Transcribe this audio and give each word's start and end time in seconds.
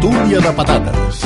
Tertúlia 0.00 0.40
de 0.40 0.52
patates. 0.56 1.20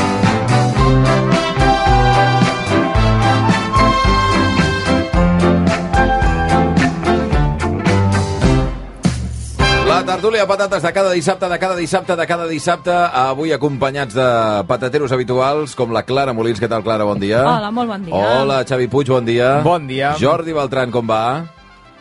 La 9.86 10.00
tertúlia 10.02 10.42
de 10.42 10.48
patates 10.48 10.82
de 10.82 10.92
cada 10.92 11.12
dissabte, 11.12 11.46
de 11.46 11.58
cada 11.58 11.76
dissabte, 11.76 12.16
de 12.16 12.26
cada 12.26 12.46
dissabte, 12.48 12.90
avui 12.90 13.52
acompanyats 13.52 14.14
de 14.16 14.28
patateros 14.66 15.12
habituals, 15.12 15.74
com 15.76 15.92
la 15.92 16.02
Clara 16.08 16.32
Molins. 16.32 16.58
Què 16.58 16.68
tal, 16.72 16.82
Clara? 16.82 17.04
Bon 17.06 17.20
dia. 17.20 17.42
Hola, 17.44 17.70
molt 17.70 17.92
bon 17.92 18.06
dia. 18.08 18.16
Hola, 18.40 18.62
Xavi 18.64 18.88
Puig, 18.88 19.12
bon 19.12 19.28
dia. 19.28 19.60
Bon 19.62 19.86
dia. 19.86 20.14
Jordi 20.18 20.56
Beltran, 20.56 20.90
com 20.90 21.06
va? 21.06 21.44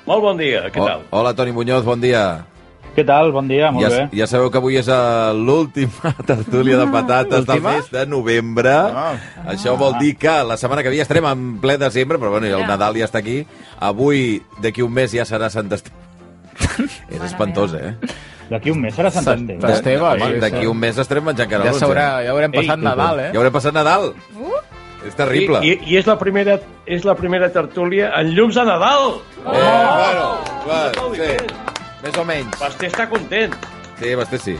Molt 0.07 0.23
bon 0.23 0.39
dia, 0.39 0.63
què 0.71 0.79
O- 0.81 0.87
tal? 0.87 1.03
Hola, 1.11 1.35
Toni 1.35 1.51
Muñoz, 1.51 1.83
bon 1.83 1.99
dia. 2.01 2.45
Què 2.93 3.01
tal? 3.09 3.31
Bon 3.33 3.47
dia, 3.49 3.71
molt 3.73 3.81
Ja, 3.81 3.89
bé. 3.89 4.01
ja 4.19 4.27
sabeu 4.29 4.51
que 4.53 4.59
avui 4.59 4.75
és 4.77 4.85
eh, 4.87 5.31
l'última 5.33 6.11
tertúlia 6.29 6.77
de 6.77 6.85
patates 6.93 7.45
del 7.47 7.61
mes 7.65 7.87
de 7.89 8.03
novembre. 8.05 8.69
Ah. 8.69 9.15
Això 9.49 9.73
vol 9.79 9.95
dir 9.97 10.11
que 10.21 10.33
la 10.45 10.57
setmana 10.61 10.83
que 10.85 10.91
ve 10.93 10.99
ja 10.99 11.07
estarem 11.07 11.25
en 11.25 11.47
ple 11.63 11.79
desembre, 11.81 12.19
però 12.21 12.29
bueno, 12.35 12.45
el 12.45 12.59
Ja. 12.61 12.67
Nadal 12.69 12.99
ja 13.01 13.07
està 13.09 13.17
aquí. 13.23 13.39
Avui, 13.81 14.43
d'aquí 14.61 14.85
un 14.85 14.93
mes, 14.93 15.09
ja 15.11 15.25
serà 15.25 15.49
Sant 15.49 15.71
Esteve. 15.73 15.97
és 17.15 17.23
espantós, 17.25 17.73
eh? 17.73 17.95
D'aquí 18.51 18.69
un 18.69 18.79
mes 18.85 18.93
serà 18.93 19.09
Sant 19.09 19.25
Sant 19.25 19.49
Esteve. 19.49 19.73
Esteve, 19.73 20.05
Home, 20.11 20.29
sí, 20.35 20.39
D'aquí 20.45 20.65
un 20.69 20.77
mes 20.77 20.97
estarem 21.01 21.25
menjant 21.25 21.49
Ja 21.49 21.57
canelons. 21.57 21.81
s'haurà, 21.81 22.07
eh? 22.21 22.27
ja 22.27 22.31
haurem 22.37 22.53
passat 22.53 22.77
Ei, 22.77 22.83
Nadal, 22.85 23.19
eh? 23.25 23.29
Ja 23.33 23.41
haurem 23.41 23.57
passat 23.57 23.73
Nadal. 23.73 24.11
És 25.03 25.17
terrible. 25.17 25.59
I, 25.65 25.73
i, 25.81 25.93
I 25.95 25.97
és 25.99 26.05
la 26.07 26.19
primera 26.21 26.59
és 26.85 27.03
la 27.03 27.17
primera 27.17 27.49
tertúlia 27.51 28.13
en 28.21 28.35
llums 28.37 28.55
de 28.55 28.63
Nadal. 28.69 29.15
Eh, 29.17 29.49
bueno, 29.49 30.27
bueno, 30.69 31.09
sí. 31.17 31.72
Més 32.03 32.17
o 32.19 32.23
menys. 32.27 32.55
Basté 32.59 32.89
està 32.91 33.07
content. 33.09 33.53
Sí, 33.99 34.15
Basté 34.19 34.39
sí. 34.41 34.55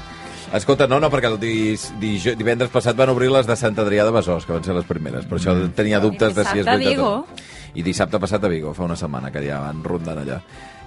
Escolta, 0.54 0.86
no, 0.88 1.00
no, 1.02 1.10
perquè 1.10 1.32
el 1.32 1.40
dis, 1.42 1.88
dis, 2.00 2.28
divendres 2.38 2.70
passat 2.72 2.96
van 2.96 3.10
obrir 3.10 3.32
les 3.34 3.48
de 3.50 3.56
Sant 3.58 3.80
Adrià 3.82 4.06
de 4.06 4.14
Besòs, 4.14 4.46
que 4.46 4.54
van 4.54 4.64
ser 4.64 4.76
les 4.78 4.86
primeres. 4.86 5.26
Per 5.26 5.40
això 5.40 5.56
tenia 5.76 6.00
dubtes 6.04 6.36
de 6.38 6.46
si 6.46 6.62
és 6.62 6.68
veritat. 6.68 7.42
I 7.74 7.82
dissabte 7.82 8.20
passat 8.22 8.44
a 8.46 8.52
Vigo, 8.52 8.76
fa 8.78 8.86
una 8.86 8.96
setmana 9.00 9.32
que 9.34 9.42
ja 9.42 9.58
van 9.64 9.82
rondant 9.84 10.22
allà. 10.22 10.38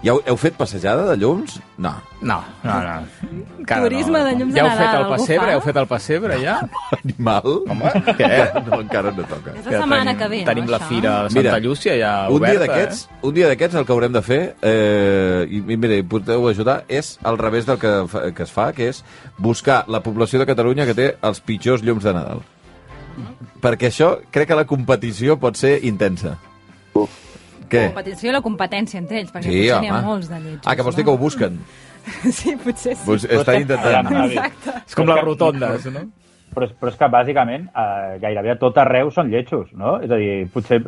Ja 0.05 0.13
heu, 0.13 0.21
heu 0.29 0.37
fet 0.39 0.55
passejada 0.59 1.07
de 1.09 1.15
llums? 1.19 1.57
No. 1.83 1.95
No, 2.21 2.37
no, 2.63 2.75
no. 2.85 3.31
Encara 3.59 3.87
Turisme 3.87 4.19
no. 4.19 4.25
de 4.25 4.33
llums 4.39 4.53
de 4.55 4.61
ja 4.61 4.65
heu 4.65 4.69
Nadal, 4.71 4.83
fet 4.83 4.99
el 4.99 5.07
pessebre? 5.13 5.53
Heu 5.55 5.63
fet 5.65 5.79
el 5.81 5.89
pessebre, 5.91 6.37
ja? 6.43 6.57
Animal? 6.99 7.49
Home, 7.73 7.93
què? 8.21 8.31
No, 8.67 8.81
encara 8.85 9.13
no 9.17 9.25
toca. 9.29 9.55
És 9.57 9.67
la 9.67 9.81
setmana 9.81 10.13
tenim, 10.13 10.21
que 10.21 10.29
ve, 10.33 10.41
no, 10.43 10.49
Tenim 10.51 10.71
la 10.71 10.81
això? 10.81 10.91
fira 10.93 11.15
de 11.25 11.33
Santa 11.33 11.43
Mira, 11.43 11.59
Llúcia 11.65 11.97
ja 11.99 12.13
un 12.29 12.37
oberta, 12.39 12.53
dia 12.53 12.65
d'aquests, 12.65 13.03
un 13.31 13.37
dia 13.37 13.51
d'aquests 13.51 13.81
el 13.81 13.87
que 13.89 13.97
haurem 13.97 14.17
de 14.17 14.25
fer, 14.27 14.41
eh, 14.73 15.47
i, 15.49 15.63
i 15.75 15.79
mira, 15.81 16.01
podeu 16.09 16.49
ajudar, 16.53 16.79
és 16.89 17.15
al 17.27 17.41
revés 17.41 17.69
del 17.69 17.81
que, 17.83 17.95
fa, 18.13 18.27
que 18.37 18.47
es 18.47 18.53
fa, 18.53 18.71
que 18.77 18.91
és 18.93 19.03
buscar 19.39 19.83
la 19.89 20.03
població 20.05 20.41
de 20.43 20.49
Catalunya 20.49 20.87
que 20.87 20.97
té 20.99 21.13
els 21.21 21.41
pitjors 21.41 21.85
llums 21.87 22.05
de 22.07 22.15
Nadal. 22.17 22.45
Perquè 23.65 23.89
això, 23.89 24.19
crec 24.31 24.53
que 24.53 24.59
la 24.59 24.67
competició 24.69 25.39
pot 25.41 25.57
ser 25.57 25.79
intensa. 25.89 26.37
Què? 27.71 27.87
Competició 27.91 28.31
i 28.31 28.35
la 28.37 28.43
competència 28.45 29.01
entre 29.01 29.21
ells, 29.21 29.33
perquè 29.35 29.49
Sí, 29.51 29.59
potser 29.65 29.81
n'hi 29.83 29.91
ha 29.91 30.03
molts 30.05 30.29
de 30.31 30.39
lletjos. 30.41 30.67
Ah, 30.67 30.77
que 30.77 30.83
vols 30.87 30.97
dir 30.97 31.05
que 31.05 31.11
ho 31.15 31.19
busquen? 31.19 31.59
Sí, 32.39 32.53
potser 32.63 32.95
sí. 32.95 33.03
Pues 33.05 33.25
està 33.27 33.57
intentant... 33.59 34.07
Exacte. 34.29 34.77
És 34.87 34.95
com 34.95 35.09
les 35.11 35.23
rotondes, 35.25 35.89
no? 35.91 36.05
Però, 36.55 36.65
és- 36.69 36.75
però 36.79 36.93
és 36.93 36.97
que, 37.01 37.09
bàsicament, 37.13 37.65
eh, 37.75 38.19
gairebé 38.23 38.53
a 38.55 38.59
tot 38.61 38.79
arreu 38.79 39.11
són 39.11 39.29
lletjos, 39.33 39.73
no? 39.75 39.97
És 40.01 40.11
a 40.15 40.17
dir, 40.21 40.47
potser... 40.55 40.79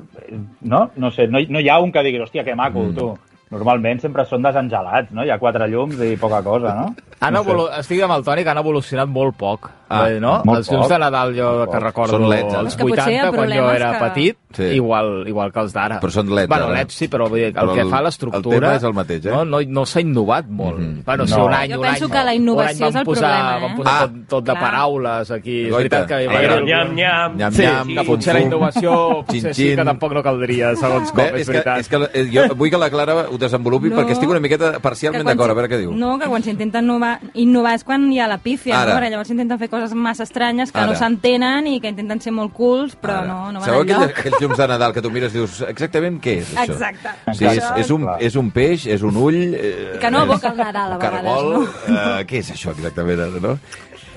No? 0.63 0.85
No 0.97 1.11
sé, 1.11 1.27
no, 1.27 1.43
no 1.51 1.61
hi 1.61 1.69
ha 1.69 1.81
un 1.83 1.91
que 1.93 2.05
digui, 2.07 2.21
hòstia, 2.23 2.45
que 2.47 2.55
maco, 2.55 2.87
mm. 2.87 2.95
tu. 2.97 3.09
Normalment 3.51 4.01
sempre 4.01 4.25
són 4.29 4.43
desengelats, 4.45 5.11
no? 5.17 5.25
Hi 5.25 5.31
ha 5.35 5.39
quatre 5.43 5.67
llums 5.73 5.99
i 6.05 6.15
poca 6.21 6.43
cosa, 6.47 6.75
no? 6.77 6.95
Han 7.21 7.35
no 7.35 7.43
sé. 7.43 7.51
evolu... 7.51 7.69
Estic 7.81 8.03
amb 8.03 8.15
el 8.15 8.25
Toni 8.25 8.43
que 8.45 8.51
han 8.51 8.59
evolucionat 8.59 9.09
molt 9.09 9.37
poc. 9.37 9.71
Ah, 9.91 10.05
Ah, 10.05 10.11
no? 10.21 10.43
molt 10.45 10.59
els 10.59 10.69
llums 10.71 10.83
poc, 10.85 10.91
de 10.93 10.99
Nadal, 10.99 11.31
jo 11.35 11.45
molt 11.49 11.71
que 11.71 11.77
poc. 11.79 11.83
recordo 11.83 12.13
Són 12.19 12.29
leds, 12.29 12.53
ara. 12.53 12.61
els 12.61 12.69
És 12.69 12.77
que 12.77 12.83
potser 12.85 13.03
80, 13.05 13.29
el 13.29 13.35
quan 13.35 13.49
jo 13.57 13.71
era 13.73 13.93
que- 13.93 14.05
petit, 14.05 14.37
Sí. 14.53 14.63
igual, 14.77 15.25
igual 15.29 15.53
que 15.53 15.61
els 15.61 15.73
d'ara. 15.73 16.01
Però 16.01 16.11
són 16.11 16.29
leds, 16.35 16.49
Bueno, 16.49 16.65
ara. 16.67 16.75
leds 16.75 16.95
sí, 16.95 17.09
però 17.09 17.27
vull 17.29 17.39
dir, 17.39 17.45
el 17.47 17.55
Però 17.55 17.73
que 17.75 17.81
el- 17.81 17.89
fa 17.91 17.99
el 17.99 18.05
l'estructura... 18.05 18.61
tema 18.61 18.75
és 18.77 18.83
el 18.85 18.93
mateix, 18.93 19.25
eh? 19.27 19.31
No, 19.31 19.45
no, 19.47 19.59
no 19.67 19.87
s'ha 19.87 20.01
innovat 20.03 20.47
molt. 20.47 20.79
Mm 20.79 20.83
-hmm. 20.99 21.05
Bueno, 21.07 21.27
sí, 21.27 21.35
No. 21.35 21.47
un 21.47 21.55
any, 21.55 21.71
Jo 21.73 21.77
un 21.81 21.87
penso 21.87 22.05
any, 22.05 22.11
que 22.11 22.25
la 22.25 22.35
innovació 22.35 22.87
és 22.89 22.95
el 22.97 23.05
posar, 23.05 23.31
problema, 23.31 23.57
eh? 23.57 23.61
Van 23.63 23.77
posar 23.77 23.95
Ah. 23.95 24.01
tot, 24.01 24.29
tot 24.29 24.45
de 24.45 24.53
paraules 24.55 25.31
aquí. 25.31 25.65
És 25.67 25.75
veritat 25.75 26.07
que... 26.07 26.15
alegre. 26.15 26.37
haver 26.37 26.65
Nyam, 26.65 26.95
nyam. 26.95 27.37
Nyam, 27.37 27.53
Sí, 27.53 27.63
nyam, 27.63 27.89
que 27.89 27.95
fum, 28.05 28.07
potser 28.15 28.35
la 28.35 28.41
innovació 28.41 29.25
potser 29.27 29.55
sí 29.55 29.75
que 29.77 29.85
tampoc 29.85 30.13
no 30.13 30.23
caldria, 30.23 30.77
segons 30.77 31.13
com, 31.13 31.25
és 31.25 31.47
que, 31.47 31.53
veritat. 31.53 31.79
és 31.81 31.89
que 31.89 31.97
eh, 32.13 32.31
jo 32.31 32.55
vull 32.55 32.71
que 32.71 32.77
la 32.79 32.91
Clara 32.91 33.15
ho 33.31 33.39
desenvolupi 33.39 33.89
perquè 33.89 34.11
estic 34.13 34.29
una 34.29 34.41
miqueta 34.41 34.79
parcialment 34.81 35.25
d'acord, 35.27 35.51
a 35.51 35.55
veure 35.55 35.69
què 35.71 35.79
diu. 35.79 35.93
No, 35.97 36.19
que 36.19 36.27
quan 36.27 36.43
s'intenta 36.43 36.81
innovar, 36.81 37.08
innovar 37.35 37.75
és 37.79 37.85
quan 37.85 38.05
hi 38.13 38.19
ha 38.21 38.27
la 38.31 38.39
pífia, 38.43 38.77
Ara. 38.81 38.93
no? 38.95 38.99
Perquè 39.01 39.11
llavors 39.13 39.29
s'intenten 39.31 39.59
fer 39.61 39.69
coses 39.73 39.95
massa 39.95 40.25
estranyes 40.27 40.73
que 40.73 40.79
Ara. 40.83 40.93
no 40.93 40.99
s'entenen 40.99 41.67
i 41.71 41.79
que 41.81 41.89
intenten 41.93 42.21
ser 42.25 42.33
molt 42.33 42.53
cools, 42.57 42.97
però 43.01 43.19
Ara. 43.23 43.27
no, 43.29 43.39
no 43.53 43.61
van 43.61 43.69
Sabeu 43.69 43.83
enlloc. 43.83 43.97
aquells, 44.03 44.19
aquells 44.19 44.41
llums 44.43 44.59
de 44.63 44.69
Nadal 44.69 44.93
que 44.97 45.03
tu 45.03 45.11
mires 45.15 45.35
i 45.35 45.39
dius 45.39 45.61
exactament 45.69 46.21
què 46.25 46.39
és 46.43 46.55
això? 46.55 46.73
Exacte. 46.77 47.15
Sí, 47.35 47.45
és, 47.45 47.59
Això 47.63 47.77
és, 47.85 47.91
un, 47.91 48.03
clar. 48.07 48.17
és 48.31 48.37
un 48.37 48.51
peix, 48.51 48.87
és 48.87 49.03
un 49.03 49.17
ull... 49.17 49.41
Eh, 49.55 49.99
Que 50.01 50.11
no 50.11 50.23
evoca 50.23 50.49
el 50.53 50.57
Nadal, 50.57 50.93
a 50.93 50.95
un 50.97 51.01
vegades, 51.01 51.23
cargol, 51.23 51.53
no? 51.53 51.99
Eh, 52.19 52.25
què 52.29 52.39
és 52.45 52.51
això 52.55 52.73
exactament, 52.77 53.25
no? 53.43 53.59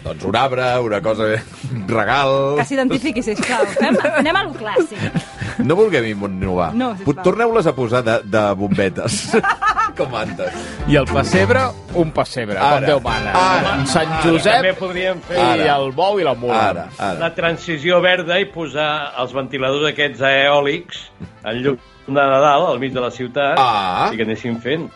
Doncs 0.04 0.24
un 0.26 0.36
arbre, 0.36 0.80
una 0.82 1.00
cosa... 1.06 1.28
Un 1.72 1.84
regal... 1.88 2.32
Que 2.58 2.66
s'identifiqui, 2.66 3.22
sisplau. 3.22 3.68
Fem, 3.78 3.98
anem 4.18 4.36
a 4.40 4.42
lo 4.48 4.54
clàssic. 4.58 5.20
No 5.62 5.76
vulguem 5.78 6.08
innovar. 6.10 6.72
No, 6.74 6.94
sisplau. 6.98 7.24
Torneu-les 7.28 7.68
a 7.70 7.74
posar 7.78 8.02
de, 8.08 8.16
de 8.26 8.42
bombetes. 8.58 9.20
Com 10.00 10.16
antes. 10.18 10.56
I 10.90 10.96
el 10.98 11.06
pessebre, 11.06 11.68
un 12.00 12.10
pessebre, 12.16 12.58
Ara. 12.58 12.80
com 12.80 12.88
Déu 12.88 13.02
mana. 13.06 13.34
Ara. 13.36 13.74
Amb 13.76 13.90
Sant 13.92 14.10
També 14.24 14.32
Josep 14.40 14.80
podríem 14.80 15.20
fer 15.28 15.38
i 15.38 15.44
Ara. 15.68 15.76
el 15.76 15.92
bou 15.98 16.18
i 16.18 16.26
la 16.26 16.34
mula. 16.34 16.58
Ara, 16.72 16.86
ara. 16.98 17.20
la 17.22 17.30
transició 17.36 18.00
verda 18.02 18.40
i 18.42 18.48
posar 18.50 18.90
els 19.22 19.36
ventiladors 19.36 19.90
aquests 19.92 20.24
eòlics 20.32 21.04
en 21.44 21.62
llum 21.62 21.78
de 22.08 22.16
Nadal 22.34 22.70
al 22.72 22.80
mig 22.82 22.96
de 22.96 23.04
la 23.04 23.12
ciutat 23.14 23.60
Ah. 23.62 24.10
i 24.14 24.18
que 24.18 24.26
anessin 24.26 24.58
fent. 24.64 24.88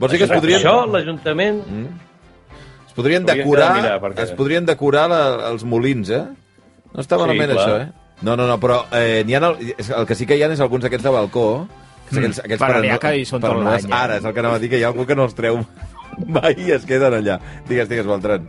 Vols 0.00 0.12
dir 0.12 0.20
que 0.20 0.28
es 0.28 0.34
podrien... 0.36 0.60
Això, 0.60 0.76
l'Ajuntament... 0.90 1.62
Es 2.90 2.96
podrien 2.96 3.24
decorar, 3.24 3.68
mirar, 3.76 3.98
perquè- 4.02 4.24
es 4.26 4.32
podrien 4.34 4.66
decorar 4.66 5.04
la, 5.08 5.20
els 5.52 5.62
molins, 5.64 6.10
eh? 6.10 6.24
No 6.90 7.00
està 7.04 7.14
Sí, 7.16 7.22
malament, 7.22 7.52
clar. 7.52 7.68
això, 7.68 7.76
eh? 7.84 8.16
No, 8.26 8.34
no, 8.36 8.48
no, 8.50 8.56
però 8.60 8.80
eh, 8.92 9.22
ha 9.24 9.38
el, 9.46 9.70
és- 9.78 9.90
el 9.94 10.06
que 10.08 10.14
sí 10.18 10.26
que 10.26 10.36
hi 10.36 10.42
ha 10.42 10.50
és 10.52 10.60
alguns 10.60 10.82
d'aquests 10.84 11.04
de 11.06 11.12
balcó, 11.14 11.68
que 12.10 12.18
aquells, 12.18 12.38
Mm. 12.40 12.44
aquells 12.44 12.60
Però 12.60 12.80
n'hi 12.82 12.90
ha 12.90 12.98
no- 12.98 13.04
que 13.04 13.12
hi 13.16 13.24
són 13.24 13.40
per 13.40 13.50
tot 13.54 13.62
l'any, 13.62 13.84
eh? 13.86 13.94
Ara, 13.94 14.16
és 14.18 14.24
el 14.24 14.34
que 14.34 14.40
anava 14.40 14.56
a 14.56 14.58
dir, 14.58 14.68
que 14.70 14.78
hi 14.78 14.82
ha 14.82 14.88
algú 14.88 15.06
que 15.06 15.14
no 15.14 15.24
els 15.24 15.34
treu 15.38 15.60
mai 16.26 16.54
i 16.58 16.72
es 16.72 16.84
queden 16.84 17.14
allà. 17.14 17.38
Digues, 17.68 17.88
digues, 17.88 18.06
Beltran. 18.06 18.48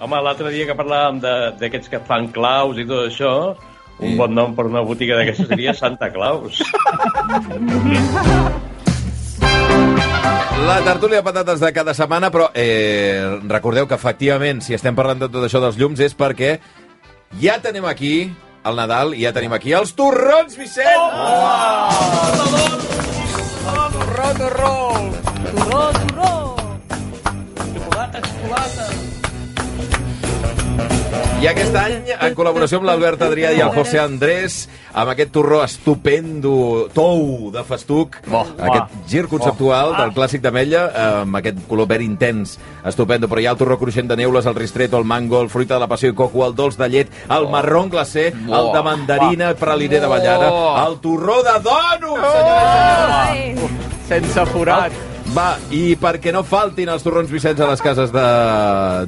Home, 0.00 0.16
l'altre 0.24 0.50
dia 0.50 0.66
que 0.66 0.74
parlàvem 0.74 1.20
de- 1.20 1.52
d'aquests 1.60 1.88
que 1.92 2.00
fan 2.00 2.28
claus 2.32 2.78
i 2.78 2.86
tot 2.86 3.06
això, 3.10 3.54
un 4.00 4.08
Sí. 4.10 4.16
bon 4.16 4.34
nom 4.34 4.54
per 4.56 4.64
una 4.66 4.80
botiga 4.80 5.16
d'aquestes 5.16 5.46
seria 5.46 5.74
Santa 5.74 6.10
Claus. 6.10 6.58
La 10.62 10.78
tertúlia 10.84 11.18
de 11.18 11.24
patates 11.26 11.58
de 11.60 11.72
cada 11.74 11.92
setmana, 11.94 12.30
però 12.30 12.46
eh, 12.54 13.40
recordeu 13.50 13.88
que 13.90 13.96
efectivament, 13.98 14.62
si 14.62 14.76
estem 14.76 14.94
parlant 14.94 15.18
de 15.18 15.28
tot 15.28 15.42
això 15.42 15.58
dels 15.62 15.78
llums, 15.80 15.98
és 16.00 16.14
perquè 16.14 16.52
ja 17.42 17.58
tenim 17.64 17.88
aquí 17.90 18.30
el 18.62 18.78
Nadal 18.78 19.16
i 19.18 19.26
ja 19.26 19.34
tenim 19.34 19.52
aquí 19.56 19.74
els 19.74 19.90
torrons, 19.98 20.54
Vicent! 20.54 20.86
Oh! 21.02 22.22
Torró, 23.92 24.30
torró! 24.38 24.72
Turró, 25.50 25.82
turró! 25.98 26.41
I 31.42 31.48
aquest 31.50 31.74
any, 31.74 31.94
en 32.14 32.34
col·laboració 32.38 32.78
amb 32.78 32.86
l'Albert 32.86 33.22
Adrià 33.26 33.48
i 33.50 33.58
el 33.64 33.72
José 33.74 33.98
Andrés, 33.98 34.60
amb 34.94 35.10
aquest 35.10 35.32
torró 35.34 35.58
estupendo, 35.64 36.52
tou 36.94 37.50
de 37.50 37.64
festuc, 37.66 38.20
Oh, 38.30 38.44
aquest 38.62 38.94
gir 39.10 39.24
conceptual 39.26 39.96
del 39.98 40.14
clàssic 40.14 40.44
d'Ametlla, 40.44 40.84
amb 41.24 41.40
aquest 41.40 41.58
color 41.66 41.90
verd 41.90 42.06
intens, 42.06 42.54
estupendo, 42.86 43.26
però 43.26 43.42
hi 43.42 43.48
ha 43.50 43.56
el 43.56 43.58
torró 43.58 43.74
cruixent 43.80 44.06
de 44.12 44.20
neules, 44.22 44.46
el 44.46 44.54
ristretto, 44.54 45.02
el 45.02 45.04
mango, 45.04 45.40
el 45.42 45.50
fruita 45.50 45.74
de 45.74 45.82
la 45.82 45.90
passió 45.90 46.12
i 46.12 46.14
coco, 46.14 46.46
el 46.46 46.54
dolç 46.54 46.78
de 46.78 46.88
llet, 46.94 47.10
el 47.28 47.50
marrón 47.50 47.90
glacé, 47.90 48.28
el 48.30 48.72
de 48.76 48.82
mandarina, 48.86 49.54
praliner 49.58 50.00
de 50.00 50.12
ballada, 50.14 50.52
el 50.86 51.00
torró 51.02 51.42
de 51.42 51.58
dònuts, 51.66 52.28
senyores 52.38 53.32
i 53.34 53.56
senyors! 53.56 54.06
Sense 54.12 54.46
forat. 54.54 55.11
Va, 55.32 55.54
i 55.72 55.94
perquè 55.96 56.28
no 56.34 56.42
faltin 56.44 56.90
els 56.92 57.00
torrons 57.06 57.30
Vicenç 57.32 57.60
a 57.64 57.68
les 57.70 57.80
cases 57.80 58.10
de, 58.12 58.24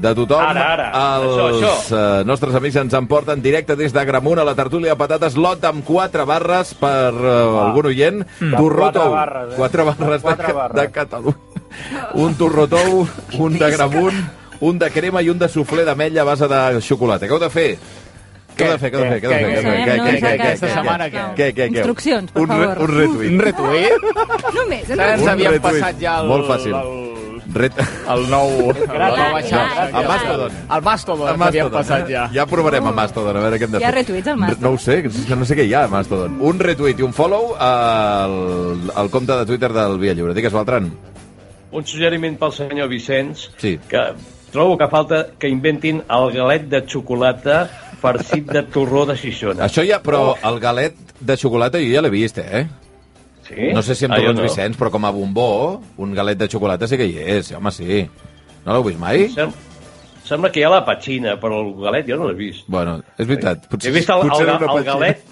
de 0.01 0.13
tothom, 0.17 0.41
Ara, 0.41 0.63
ara. 0.73 0.87
els 1.19 1.35
Això, 1.45 1.73
eh, 1.99 2.23
nostres 2.25 2.55
amics 2.57 2.79
ens 2.81 2.95
emporten 2.97 3.43
directe 3.45 3.77
des 3.77 3.93
de 3.93 4.05
Gramunt 4.09 4.41
a 4.41 4.47
la 4.49 4.55
tertúlia 4.57 4.95
de 4.95 5.01
patates, 5.03 5.37
lot 5.37 5.65
amb 5.69 5.85
quatre 5.85 6.25
barres 6.25 6.73
per 6.81 7.13
uh, 7.13 7.59
algun 7.67 7.91
oient. 7.93 8.23
Mm. 8.41 8.55
Torró 8.57 8.87
Quatre 8.87 9.03
tou. 9.03 9.13
barres, 9.19 9.53
eh? 9.53 9.59
Quatre 9.59 9.85
barres, 9.91 10.23
Quatre 10.25 10.47
de, 10.49 10.57
barres. 10.63 10.81
de 10.81 10.87
Catalunya. 10.97 12.09
Un 12.25 12.35
torró 12.41 12.65
tou, 12.73 13.05
un 13.45 13.59
de 13.61 13.71
Gramunt, 13.77 14.25
un 14.65 14.79
de 14.81 14.89
crema 14.95 15.21
i 15.21 15.29
un 15.29 15.39
de 15.43 15.49
suflé 15.53 15.85
d'ametlla 15.85 16.23
a 16.25 16.29
base 16.31 16.49
de 16.49 16.81
xocolata. 16.81 17.29
Què 17.29 17.37
heu 17.37 17.43
de 17.43 17.51
fer? 17.53 17.69
Què 18.55 18.65
heu 18.67 18.73
de 18.75 18.79
fer? 18.79 18.91
Què 18.93 18.99
heu 18.99 19.05
de 19.05 19.11
fer? 19.11 19.21
Què 19.21 19.27
heu 19.27 19.35
de 19.35 19.39
fer? 19.45 19.45
Què, 19.45 19.55
Què 19.55 19.65
fer? 19.65 19.75
què, 19.75 19.85
Què, 19.85 19.95
què, 19.95 20.11
ens 20.11 20.21
què, 20.21 20.29
què, 20.29 20.43
aquesta 20.45 20.67
què, 20.67 20.75
setmana 20.75 21.07
què? 21.09 21.15
què? 21.15 21.25
Què, 21.35 21.49
què, 21.55 21.65
què? 21.65 21.79
Instruccions, 21.79 22.31
per 22.35 22.47
favor. 22.47 22.85
Un 22.85 22.95
retuit. 22.99 23.33
Un 23.33 23.41
retuit? 23.49 24.07
Només, 24.59 24.91
Ens 24.91 25.25
només. 25.25 25.25
Un 25.25 25.53
retuit. 25.57 25.63
passat 25.67 25.99
ja 26.05 26.21
el... 26.21 26.29
Molt 26.31 26.47
fàcil. 26.53 26.77
El, 26.79 27.01
Ret... 27.55 27.77
el 28.11 28.23
nou... 28.31 28.49
El 28.75 30.07
Mastodon. 30.09 30.53
El 30.75 30.83
Mastodon, 30.83 31.29
ens 31.35 31.43
havien 31.49 31.71
passat 31.71 32.09
ja. 32.11 32.25
Ja 32.35 32.47
provarem 32.51 32.87
a 32.89 32.93
Mastodon, 32.97 33.37
a 33.37 33.43
veure 33.45 33.59
què 33.61 33.69
hem 33.69 33.75
de 33.77 33.81
Hi 33.83 33.85
ha 33.85 33.91
fer. 33.93 33.99
retuits 34.01 34.31
al 34.33 34.39
Mastodon? 34.41 34.65
No 34.65 34.73
ho 34.75 34.79
sé, 34.81 34.97
és 35.07 35.19
que 35.29 35.37
no 35.39 35.47
sé 35.47 35.57
què 35.59 35.67
hi 35.69 35.75
ha 35.77 35.85
a 35.87 35.91
Mastodon. 35.93 36.39
Un 36.41 36.59
retuit 36.63 36.99
i 36.99 37.07
un 37.07 37.13
follow 37.15 37.53
al, 37.59 38.37
al 38.95 39.11
compte 39.13 39.37
de 39.39 39.47
Twitter 39.51 39.71
del 39.77 39.99
Via 40.03 40.15
Lliure. 40.17 40.35
Digues, 40.35 40.55
Beltran. 40.57 40.89
Un 41.75 41.87
suggeriment 41.87 42.37
pel 42.41 42.53
senyor 42.55 42.89
Vicenç, 42.91 43.49
Sí. 43.59 43.77
que 43.91 44.03
trobo 44.55 44.77
que 44.79 44.87
falta 44.89 45.25
que 45.39 45.49
inventin 45.51 46.03
el 46.09 46.31
galet 46.35 46.69
de 46.71 46.83
xocolata 46.87 47.65
farcit 48.01 48.49
de 48.53 48.63
torró 48.75 49.05
de 49.09 49.17
Xixona. 49.19 49.65
Això 49.67 49.85
ja, 49.87 50.01
però 50.05 50.35
el 50.49 50.59
galet 50.63 50.97
de 51.21 51.37
xocolata 51.41 51.81
jo 51.83 51.93
ja 51.95 52.03
l'he 52.05 52.11
vist, 52.13 52.39
eh? 52.39 52.65
Sí? 53.45 53.71
No 53.77 53.83
sé 53.85 53.95
si 53.95 54.07
amb 54.07 54.15
Ah, 54.17 54.21
torrons 54.23 54.41
no. 54.41 54.47
Vicenç, 54.49 54.77
però 54.81 54.91
com 54.91 55.05
a 55.05 55.11
bombó, 55.13 55.83
un 56.01 56.15
galet 56.17 56.39
de 56.41 56.49
xocolata 56.49 56.89
sí 56.89 56.97
que 56.97 57.07
hi 57.11 57.19
és, 57.39 57.53
home, 57.53 57.71
sí. 57.75 58.03
No 58.65 58.73
l'heu 58.73 58.87
vist 58.89 58.99
mai? 59.01 59.29
Sem 59.35 59.53
sembla 60.25 60.49
que 60.51 60.63
hi 60.63 60.65
ha 60.65 60.71
la 60.73 60.85
petxina, 60.87 61.35
però 61.41 61.59
el 61.61 61.75
galet 61.83 62.09
jo 62.09 62.17
no 62.17 62.31
l'he 62.31 62.39
vist. 62.39 62.65
Bueno, 62.73 63.03
és 63.19 63.29
veritat. 63.29 63.69
He 63.85 63.93
vist 63.93 64.09
el, 64.09 64.25
el, 64.25 64.31
potser 64.31 64.49
el, 64.49 64.65
el 64.79 64.85
galet... 64.89 65.23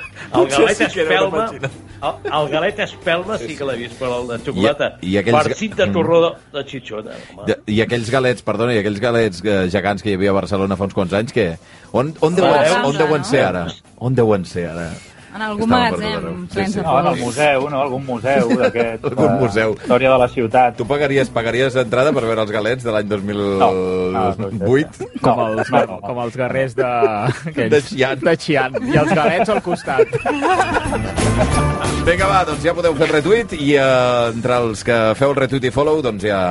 El 0.32 0.48
galet 0.48 0.76
sí 0.76 0.84
espelma, 0.84 1.44
el, 1.54 2.32
el 2.38 2.48
galet 2.50 2.78
espelma 2.84 3.38
sí 3.38 3.56
que 3.56 3.64
l'he 3.68 3.76
vist, 3.76 3.96
però 4.00 4.20
el 4.22 4.28
de 4.32 4.38
xocolata, 4.44 4.88
I- 5.02 5.12
i 5.12 5.16
aquells- 5.20 5.48
farcit 5.50 5.74
de 5.78 5.86
torró 5.94 6.20
de, 6.24 6.30
de 6.58 6.64
xixona. 6.70 7.16
De- 7.46 7.58
I 7.66 7.80
aquells 7.84 8.10
galets, 8.10 8.42
perdona, 8.42 8.74
i 8.74 8.78
aquells 8.82 9.00
galets 9.00 9.42
eh, 9.44 9.68
gegants 9.70 10.02
que 10.02 10.10
hi 10.10 10.14
havia 10.18 10.30
a 10.30 10.38
Barcelona 10.40 10.76
fa 10.76 10.84
uns 10.88 10.94
quants 10.94 11.12
anys, 11.12 11.32
que... 11.32 11.48
On, 11.92 12.12
on, 12.20 12.34
deuen, 12.34 12.84
on 12.84 12.96
deuen 12.98 13.24
ser 13.24 13.44
ara? 13.46 13.66
On 13.98 14.14
deuen 14.14 14.44
ser 14.44 14.66
ara? 14.72 14.88
En 15.34 15.42
algun 15.42 15.66
magatzem, 15.68 16.46
Sí, 16.52 16.64
sí. 16.66 16.76
de 16.78 16.82
No, 16.84 16.92
en 17.00 17.06
el 17.10 17.16
museu, 17.18 17.64
no? 17.70 17.80
Algun 17.82 18.04
museu 18.06 18.52
d'aquest. 18.60 19.04
Algun 19.10 19.32
de- 19.32 19.40
museu. 19.40 19.72
Història 19.82 20.10
de 20.12 20.18
la 20.22 20.28
ciutat. 20.30 20.76
Tu 20.78 20.86
pagaries, 20.86 21.30
pagaries 21.34 21.74
entrada 21.82 22.12
per 22.14 22.22
veure 22.22 22.44
els 22.44 22.52
galets 22.54 22.84
de 22.86 22.92
l'any 22.94 23.08
2008? 23.10 23.58
No, 23.58 23.70
no, 24.14 24.22
no, 24.38 24.50
Com, 25.24 25.36
No, 25.40 25.48
els, 25.58 25.70
no, 25.74 25.80
no. 25.90 25.98
com 26.04 26.20
els 26.22 26.36
guerrers 26.38 26.76
de... 26.78 26.86
aquells, 27.50 27.70
De 27.74 27.80
Xi'an. 27.88 28.22
De 28.22 28.36
Xi'an. 28.36 28.78
I 28.92 28.96
els 29.02 29.12
galets 29.18 29.50
al 29.50 29.62
costat. 29.66 30.06
Vinga, 32.04 32.26
va, 32.28 32.44
doncs 32.46 32.62
ja 32.62 32.74
podeu 32.76 32.94
fer 32.94 33.06
el 33.08 33.12
retuit 33.16 33.54
i 33.58 33.72
eh, 33.74 34.30
entre 34.30 34.60
els 34.62 34.84
que 34.86 34.98
feu 35.18 35.32
el 35.34 35.38
retuit 35.40 35.64
i 35.66 35.72
follow 35.74 35.98
doncs 36.04 36.26
hi 36.28 36.30
ha 36.34 36.44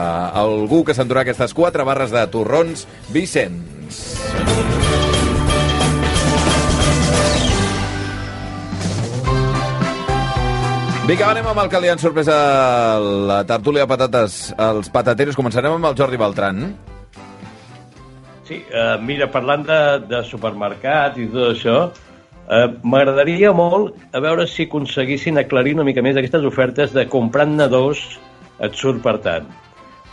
algú 0.44 0.84
que 0.84 0.96
s'endurà 0.98 1.24
aquestes 1.24 1.54
quatre 1.56 1.86
barres 1.88 2.12
de 2.12 2.26
torrons 2.34 2.84
Vicenç. 3.14 4.93
Vinga, 11.04 11.26
anem 11.34 11.48
amb 11.52 11.60
el 11.60 11.68
que 11.68 11.80
li 11.84 11.90
han 11.92 12.00
sorprès 12.00 12.30
a 12.32 12.96
la 13.28 13.42
tertúlia 13.44 13.84
de 13.84 13.90
patates 13.92 14.36
als 14.56 14.88
patateros. 14.88 15.36
Començarem 15.36 15.74
amb 15.76 15.90
el 15.90 15.98
Jordi 16.00 16.16
Beltran. 16.16 16.62
Sí, 18.48 18.62
eh, 18.64 18.96
mira, 19.04 19.28
parlant 19.34 19.66
de, 19.68 19.80
de 20.08 20.22
supermercat 20.30 21.18
i 21.20 21.26
tot 21.34 21.50
això, 21.50 21.74
eh, 22.48 22.70
m'agradaria 22.88 23.52
molt 23.52 24.16
a 24.16 24.22
veure 24.24 24.46
si 24.48 24.70
aconseguissin 24.70 25.42
aclarir 25.42 25.74
una 25.76 25.84
mica 25.90 26.06
més 26.06 26.16
aquestes 26.16 26.48
ofertes 26.48 26.96
de 26.96 27.04
comprant-ne 27.12 27.68
dos 27.68 28.06
et 28.64 28.80
surt 28.80 29.04
per 29.04 29.18
tant. 29.28 29.52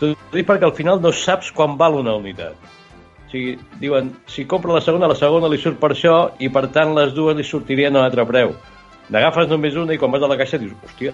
T'ho 0.00 0.10
dic 0.34 0.50
perquè 0.50 0.66
al 0.66 0.74
final 0.74 0.98
no 0.98 1.14
saps 1.14 1.52
quan 1.54 1.78
val 1.78 2.00
una 2.00 2.16
unitat. 2.18 2.58
O 2.58 3.30
sigui, 3.30 3.54
diuen, 3.78 4.10
si 4.26 4.42
compra 4.42 4.74
la 4.74 4.82
segona, 4.82 5.14
la 5.14 5.18
segona 5.22 5.54
li 5.54 5.62
surt 5.62 5.78
per 5.78 5.94
això 5.94 6.18
i 6.42 6.50
per 6.50 6.66
tant 6.74 6.98
les 6.98 7.14
dues 7.14 7.38
li 7.38 7.46
sortirien 7.46 7.94
a 7.94 8.02
un 8.02 8.10
altre 8.10 8.26
preu. 8.26 8.56
N'agafes 9.10 9.48
només 9.50 9.74
una 9.78 9.96
i 9.96 9.98
quan 9.98 10.12
vas 10.14 10.22
a 10.22 10.30
la 10.30 10.38
caixa 10.38 10.58
dius, 10.62 10.76
hòstia, 10.86 11.12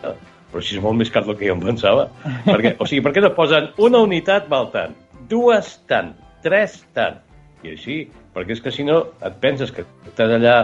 però 0.52 0.62
si 0.62 0.76
és 0.76 0.82
molt 0.84 0.98
més 1.00 1.10
car 1.12 1.24
del 1.24 1.38
que 1.38 1.48
jo 1.48 1.56
em 1.56 1.62
pensava. 1.64 2.08
perquè, 2.44 2.74
o 2.76 2.88
sigui, 2.88 3.02
per 3.06 3.14
què 3.16 3.24
no 3.24 3.32
posen 3.36 3.70
una 3.82 4.02
unitat 4.04 4.50
val 4.52 4.68
tant, 4.74 4.92
dues 5.30 5.76
tant, 5.88 6.12
tres 6.44 6.82
tant, 6.96 7.22
i 7.64 7.72
així, 7.72 8.00
perquè 8.36 8.56
és 8.56 8.62
que 8.64 8.72
si 8.74 8.84
no 8.84 9.00
et 9.24 9.40
penses 9.40 9.72
que 9.72 9.86
estàs 10.10 10.36
allà 10.36 10.56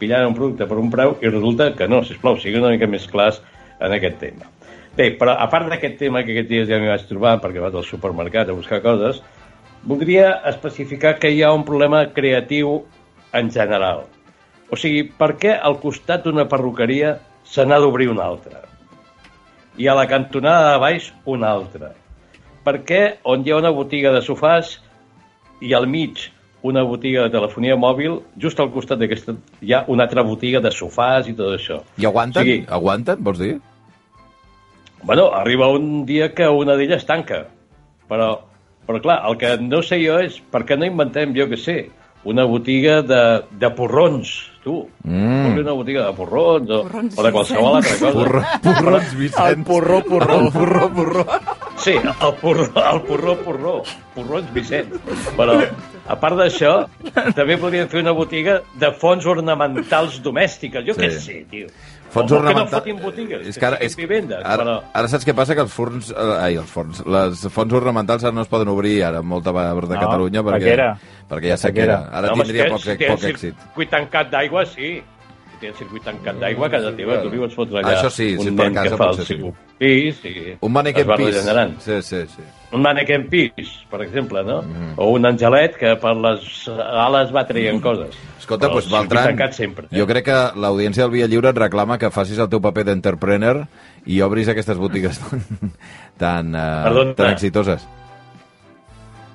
pillant 0.00 0.28
un 0.28 0.36
producte 0.36 0.68
per 0.68 0.78
un 0.78 0.90
preu 0.92 1.16
i 1.24 1.32
resulta 1.32 1.72
que 1.76 1.88
no, 1.90 2.02
sisplau, 2.06 2.38
siguin 2.38 2.62
una 2.62 2.74
mica 2.76 2.88
més 2.90 3.08
clars 3.10 3.40
en 3.80 3.96
aquest 3.96 4.20
tema. 4.22 4.50
Bé, 4.96 5.10
però 5.18 5.34
a 5.36 5.48
part 5.52 5.68
d'aquest 5.68 5.98
tema 6.00 6.22
que 6.24 6.32
aquests 6.32 6.52
dies 6.52 6.68
ja 6.70 6.78
m'hi 6.80 6.88
vaig 6.88 7.04
trobar 7.08 7.36
perquè 7.42 7.60
vaig 7.60 7.74
al 7.76 7.84
supermercat 7.84 8.48
a 8.48 8.56
buscar 8.56 8.80
coses, 8.84 9.20
voldria 9.84 10.36
especificar 10.48 11.18
que 11.20 11.34
hi 11.34 11.42
ha 11.42 11.52
un 11.52 11.66
problema 11.68 12.06
creatiu 12.16 12.78
en 13.36 13.50
general. 13.52 14.06
O 14.70 14.78
sigui, 14.78 15.04
per 15.18 15.34
què 15.40 15.54
al 15.54 15.78
costat 15.82 16.24
d'una 16.26 16.46
perruqueria 16.50 17.16
se 17.46 17.64
n'ha 17.66 17.78
d'obrir 17.82 18.08
una 18.10 18.24
altra? 18.26 18.64
I 19.78 19.88
a 19.88 19.94
la 19.94 20.06
cantonada 20.10 20.72
de 20.72 20.80
baix 20.82 21.10
una 21.24 21.52
altra? 21.52 21.92
Per 22.66 22.80
què 22.88 23.02
on 23.22 23.44
hi 23.46 23.52
ha 23.52 23.60
una 23.60 23.70
botiga 23.74 24.10
de 24.14 24.24
sofàs 24.26 24.78
i 25.62 25.74
al 25.76 25.86
mig 25.86 26.30
una 26.66 26.82
botiga 26.82 27.26
de 27.26 27.30
telefonia 27.30 27.76
mòbil, 27.78 28.18
just 28.42 28.58
al 28.58 28.72
costat 28.74 28.98
d'aquesta 28.98 29.36
hi 29.62 29.74
ha 29.76 29.84
una 29.92 30.06
altra 30.08 30.24
botiga 30.26 30.60
de 30.64 30.72
sofàs 30.74 31.28
i 31.30 31.34
tot 31.38 31.54
això? 31.54 31.80
I 32.00 32.08
aguanten? 32.08 32.42
O 32.42 32.46
sigui, 32.46 32.64
Aguanten, 32.78 33.22
vols 33.22 33.42
dir? 33.42 33.52
Bueno, 35.06 35.28
arriba 35.38 35.68
un 35.70 36.04
dia 36.08 36.32
que 36.34 36.48
una 36.48 36.74
d'elles 36.74 37.06
tanca. 37.06 37.44
Però, 38.10 38.30
però 38.88 39.02
clar, 39.02 39.20
el 39.28 39.38
que 39.38 39.52
no 39.62 39.82
sé 39.86 40.00
jo 40.02 40.18
és 40.22 40.40
per 40.50 40.64
què 40.66 40.78
no 40.78 40.88
inventem, 40.88 41.34
jo 41.36 41.46
que 41.50 41.58
sé, 41.60 41.76
una 42.26 42.44
botiga 42.44 43.00
de, 43.06 43.22
de 43.60 43.70
porrons, 43.76 44.32
tu. 44.64 44.80
Mm. 45.06 45.58
Una 45.62 45.72
botiga 45.78 46.06
de 46.08 46.12
porrons 46.16 46.70
o, 46.74 46.82
Porrons 46.88 47.14
o 47.18 47.22
de 47.22 47.30
qualsevol 47.32 47.76
altra 47.78 47.96
cosa. 48.00 48.12
Porró, 48.18 48.42
porrons 48.64 49.12
Vicenç. 49.16 49.48
El 49.52 49.64
porró, 49.64 50.00
porró. 50.04 50.38
El 50.40 50.50
porró, 50.52 50.88
porró. 50.96 51.26
Sí, 51.78 51.94
el 51.94 52.34
porró, 52.40 52.66
el 52.92 53.00
porró, 53.06 53.36
porró. 53.44 53.74
Porrons 54.16 54.50
Vicenç. 54.56 54.96
Però, 55.38 55.54
a 56.06 56.16
part 56.18 56.38
d'això, 56.40 56.72
també 57.36 57.56
podríem 57.62 57.86
fer 57.92 58.02
una 58.02 58.14
botiga 58.16 58.58
de 58.80 58.90
fonts 58.98 59.26
ornamentals 59.30 60.18
domèstiques. 60.24 60.82
Jo 60.88 60.94
Sí. 60.98 61.00
què 61.04 61.10
sé, 61.20 61.38
tio. 61.50 61.70
Fons 62.16 62.32
o, 62.32 62.34
o 62.34 62.38
que 62.38 62.42
no 62.42 62.50
ornamentals... 62.50 62.74
fotin 62.80 63.00
botigues, 63.02 63.46
És 63.52 63.58
que, 63.60 63.66
ara, 63.68 63.78
és, 63.84 63.96
vivendes. 63.98 64.40
ara, 64.42 64.62
Però, 64.64 64.76
ara 65.00 65.08
saps 65.12 65.26
què 65.28 65.34
passa? 65.38 65.54
Que 65.58 65.64
els 65.66 65.74
forns... 65.74 66.10
Eh, 66.12 66.30
ai, 66.40 66.56
els 66.60 66.70
forns. 66.72 67.02
Les 67.06 67.44
fonts 67.52 67.76
ornamentals 67.78 68.24
ara 68.24 68.34
no 68.34 68.42
es 68.46 68.50
poden 68.52 68.68
obrir 68.72 68.96
ara 69.06 69.20
en 69.24 69.28
molta 69.30 69.52
part 69.56 69.86
de 69.88 69.94
No, 69.94 70.00
Catalunya 70.06 70.42
perquè, 70.46 70.64
sequera. 70.64 70.88
perquè 71.30 71.50
hi 71.50 71.54
ha 71.54 71.60
Sequera. 71.60 71.98
Ara 72.12 72.32
és 72.32 72.40
tindria 72.40 72.70
poc, 72.72 72.82
si 72.86 72.96
poc 73.04 73.28
èxit. 73.30 73.60
circuit 73.68 73.90
tancat 73.94 74.32
d'aigua, 74.32 74.64
sí. 74.72 74.90
Si 75.52 75.60
tens 75.62 75.78
circuit 75.80 76.04
tancat 76.04 76.36
d'aigua, 76.42 76.66
a 76.66 76.70
casa 76.70 76.92
teva, 76.96 77.16
tu 77.22 77.30
li 77.32 77.38
pots 77.40 77.54
fotre 77.56 77.80
allà 77.80 77.94
Això 77.96 78.10
sí, 78.12 78.32
si 78.36 78.48
un 78.50 78.56
per 78.58 78.66
nen 78.68 78.74
casa 78.76 78.90
que 78.90 78.98
fa 79.00 79.08
el 79.08 79.16
potser 79.16 79.26
sí. 79.26 79.38
pis, 79.80 80.20
sí. 80.20 80.34
Un 80.60 80.72
va 81.08 81.16
pis. 81.16 81.36
Sí, 81.84 82.02
sí, 82.02 82.22
sí. 82.34 82.44
Un 82.74 82.82
manequer 82.82 83.20
pis, 83.30 83.68
per 83.90 84.00
exemple, 84.02 84.42
no? 84.42 84.56
Mm. 84.66 84.94
O 84.98 85.12
un 85.14 85.26
angelet 85.28 85.76
que 85.78 85.92
per 86.02 86.14
les 86.18 86.46
ales 86.74 87.30
va 87.34 87.44
traient 87.46 87.78
coses. 87.80 88.16
Escolta, 88.40 88.66
Però 88.66 88.80
doncs, 88.80 88.90
Beltran, 88.90 89.28
tancat 89.30 89.54
sempre. 89.54 89.86
eh? 89.86 89.96
jo 90.00 90.06
crec 90.06 90.24
que 90.26 90.38
l'audiència 90.58 91.04
del 91.04 91.12
Via 91.14 91.28
Lliure 91.30 91.50
et 91.54 91.58
reclama 91.62 91.98
que 91.98 92.10
facis 92.10 92.38
el 92.42 92.48
teu 92.50 92.60
paper 92.64 92.84
d'entrepreneur 92.88 93.62
i 94.06 94.18
obris 94.22 94.48
aquestes 94.50 94.78
botigues 94.78 95.18
tan, 95.22 95.44
tan, 96.22 96.50
uh, 96.54 96.82
Perdona. 96.88 97.14
tan 97.14 97.30
exitoses. 97.32 97.86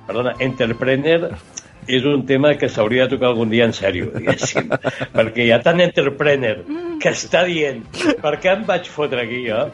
Perdona, 0.06 0.34
entrepreneur 0.42 1.30
és 1.88 2.04
un 2.06 2.22
tema 2.28 2.52
que 2.60 2.68
s'hauria 2.70 3.06
de 3.08 3.16
tocar 3.16 3.30
algun 3.32 3.50
dia 3.50 3.64
en 3.66 3.72
sèrio, 3.74 4.10
diguéssim. 4.16 4.68
perquè 5.14 5.46
hi 5.48 5.50
ha 5.54 5.60
tant 5.64 5.80
entrepreneur 5.82 6.60
que 7.02 7.10
està 7.10 7.42
dient 7.48 7.82
per 8.22 8.36
què 8.42 8.52
em 8.54 8.62
vaig 8.68 8.86
fotre 8.92 9.24
aquí, 9.24 9.40
jo? 9.48 9.64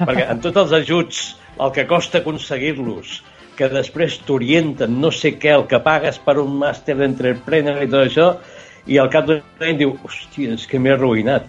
Perquè 0.00 0.30
en 0.32 0.40
tots 0.44 0.62
els 0.64 0.72
ajuts, 0.80 1.22
el 1.58 1.72
que 1.74 1.86
costa 1.90 2.20
aconseguir-los, 2.22 3.22
que 3.58 3.68
després 3.72 4.20
t'orienten 4.26 5.00
no 5.02 5.10
sé 5.10 5.34
què, 5.40 5.50
el 5.56 5.66
que 5.70 5.80
pagues 5.82 6.20
per 6.22 6.36
un 6.38 6.52
màster 6.60 6.94
d'entrepreneur 6.98 7.80
i 7.82 7.88
tot 7.90 8.04
això, 8.04 8.28
i 8.86 8.98
al 9.02 9.10
cap 9.12 9.26
d'un 9.26 9.42
any 9.60 9.80
diu, 9.80 9.96
hòstia, 10.06 10.54
és 10.54 10.66
que 10.70 10.78
m'he 10.78 10.94
arruïnat. 10.94 11.48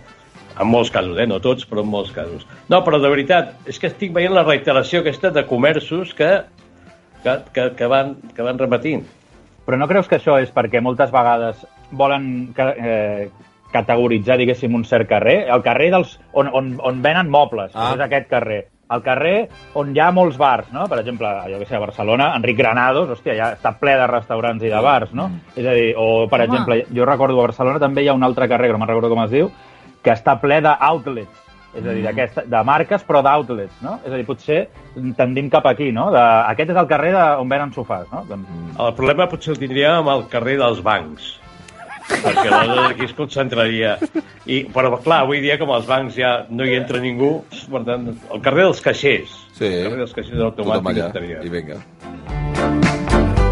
En 0.59 0.67
molts 0.67 0.89
casos, 0.91 1.15
eh? 1.21 1.27
no 1.29 1.37
tots, 1.39 1.63
però 1.69 1.85
en 1.85 1.91
molts 1.91 2.09
casos. 2.11 2.41
No, 2.67 2.81
però 2.83 2.97
de 2.99 3.07
veritat, 3.11 3.53
és 3.69 3.77
que 3.79 3.87
estic 3.87 4.11
veient 4.11 4.33
la 4.35 4.43
reiteració 4.43 4.99
aquesta 4.99 5.29
de 5.31 5.45
comerços 5.47 6.11
que, 6.17 6.31
que, 7.23 7.35
que, 7.53 7.69
que, 7.77 7.87
van, 7.87 8.17
que 8.35 8.43
van 8.43 8.59
repetint. 8.59 9.05
Però 9.67 9.77
no 9.77 9.87
creus 9.87 10.09
que 10.09 10.17
això 10.17 10.35
és 10.41 10.51
perquè 10.51 10.81
moltes 10.83 11.13
vegades 11.13 11.61
volen 11.95 12.49
ca- 12.57 12.73
eh, 12.75 13.29
categoritzar, 13.71 14.35
diguéssim, 14.41 14.73
un 14.75 14.83
cert 14.83 15.07
carrer? 15.07 15.43
El 15.53 15.63
carrer 15.63 15.91
dels, 15.93 16.17
on, 16.33 16.49
on, 16.51 16.73
on 16.83 17.01
venen 17.05 17.29
mobles, 17.31 17.71
ah. 17.75 17.93
és 17.93 18.03
aquest 18.03 18.27
carrer. 18.33 18.63
Al 18.89 19.03
carrer 19.05 19.49
on 19.77 19.91
hi 19.95 19.99
ha 20.01 20.09
molts 20.11 20.37
bars, 20.41 20.71
no? 20.73 20.87
Per 20.89 20.97
exemple, 20.99 21.29
jo 21.51 21.59
que 21.61 21.65
sé, 21.69 21.75
a 21.77 21.81
Barcelona, 21.83 22.31
Enric 22.37 22.57
Granados, 22.57 23.09
hòstia, 23.13 23.35
ja 23.37 23.51
està 23.53 23.75
ple 23.79 23.93
de 23.99 24.07
restaurants 24.09 24.63
i 24.65 24.71
de 24.71 24.79
bars, 24.81 25.11
no? 25.13 25.27
És 25.55 25.65
a 25.65 25.75
dir, 25.77 25.91
o, 25.95 26.25
per 26.27 26.41
Home. 26.41 26.47
exemple, 26.49 26.79
jo 26.97 27.05
recordo 27.05 27.37
a 27.39 27.45
Barcelona 27.47 27.79
també 27.79 28.01
hi 28.03 28.09
ha 28.09 28.15
un 28.17 28.23
altre 28.25 28.47
carrer, 28.49 28.71
no 28.73 28.79
me'n 28.81 28.89
recordo 28.89 29.09
com 29.13 29.21
es 29.27 29.29
diu, 29.31 29.51
que 30.01 30.11
està 30.11 30.39
ple 30.41 30.57
d'outlets, 30.65 31.45
és 31.75 31.85
a 31.85 31.93
dir, 31.93 32.01
d'aquesta- 32.03 32.45
de 32.49 32.63
marques 32.65 33.05
però 33.05 33.21
d'outlets, 33.21 33.75
no? 33.85 33.99
És 34.03 34.11
a 34.11 34.15
dir, 34.17 34.25
potser 34.25 34.69
tendim 35.15 35.49
cap 35.53 35.67
aquí, 35.69 35.91
no? 35.91 36.09
De, 36.11 36.23
aquest 36.49 36.71
és 36.71 36.75
el 36.81 36.87
carrer 36.87 37.11
de, 37.13 37.25
on 37.43 37.49
venen 37.49 37.71
sofàs, 37.75 38.07
no? 38.11 38.23
Doncs, 38.27 38.47
El 38.79 38.95
problema 38.95 39.29
potser 39.29 39.53
el 39.53 39.59
tindríem 39.59 39.99
amb 40.01 40.09
el 40.15 40.25
carrer 40.33 40.57
dels 40.57 40.81
bancs 40.81 41.35
perquè 42.09 42.45
aleshores 42.47 42.91
aquí 42.91 43.07
es 43.07 43.15
concentraria. 43.17 43.95
I, 44.49 44.63
però, 44.73 44.93
clar, 45.03 45.23
avui 45.25 45.41
dia, 45.43 45.59
com 45.61 45.71
als 45.75 45.87
bancs 45.89 46.17
ja 46.17 46.33
no 46.49 46.65
hi 46.65 46.75
entra 46.79 47.01
ningú, 47.03 47.35
per 47.69 47.83
tant, 47.87 48.09
el 48.09 48.43
carrer 48.45 48.67
dels 48.69 48.81
caixers. 48.85 49.35
Sí. 49.57 49.67
El 49.69 49.89
carrer 49.89 50.01
dels 50.03 50.15
caixers 50.17 50.45
automàtics 50.49 50.95
allà. 50.95 51.07
estaria. 51.11 51.43
I 51.43 51.53
vinga. 51.53 51.79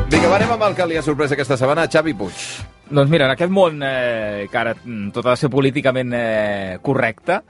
Vinga, 0.08 0.30
va, 0.32 0.38
anem 0.40 0.54
amb 0.56 0.68
el 0.70 0.76
que 0.78 0.88
li 0.88 0.98
ha 0.98 1.06
sorprès 1.06 1.34
aquesta 1.36 1.58
setmana, 1.60 1.88
Xavi 1.92 2.16
Puig. 2.18 2.44
Doncs 2.88 3.12
mira, 3.12 3.28
en 3.28 3.34
aquest 3.34 3.52
món 3.52 3.82
eh, 3.84 4.48
que 4.48 4.60
ara 4.60 4.74
mm, 4.78 5.12
tot 5.16 5.26
ha 5.26 5.36
de 5.36 5.42
ser 5.42 5.52
políticament 5.52 6.14
eh, 6.16 6.78
correcte, 6.84 7.42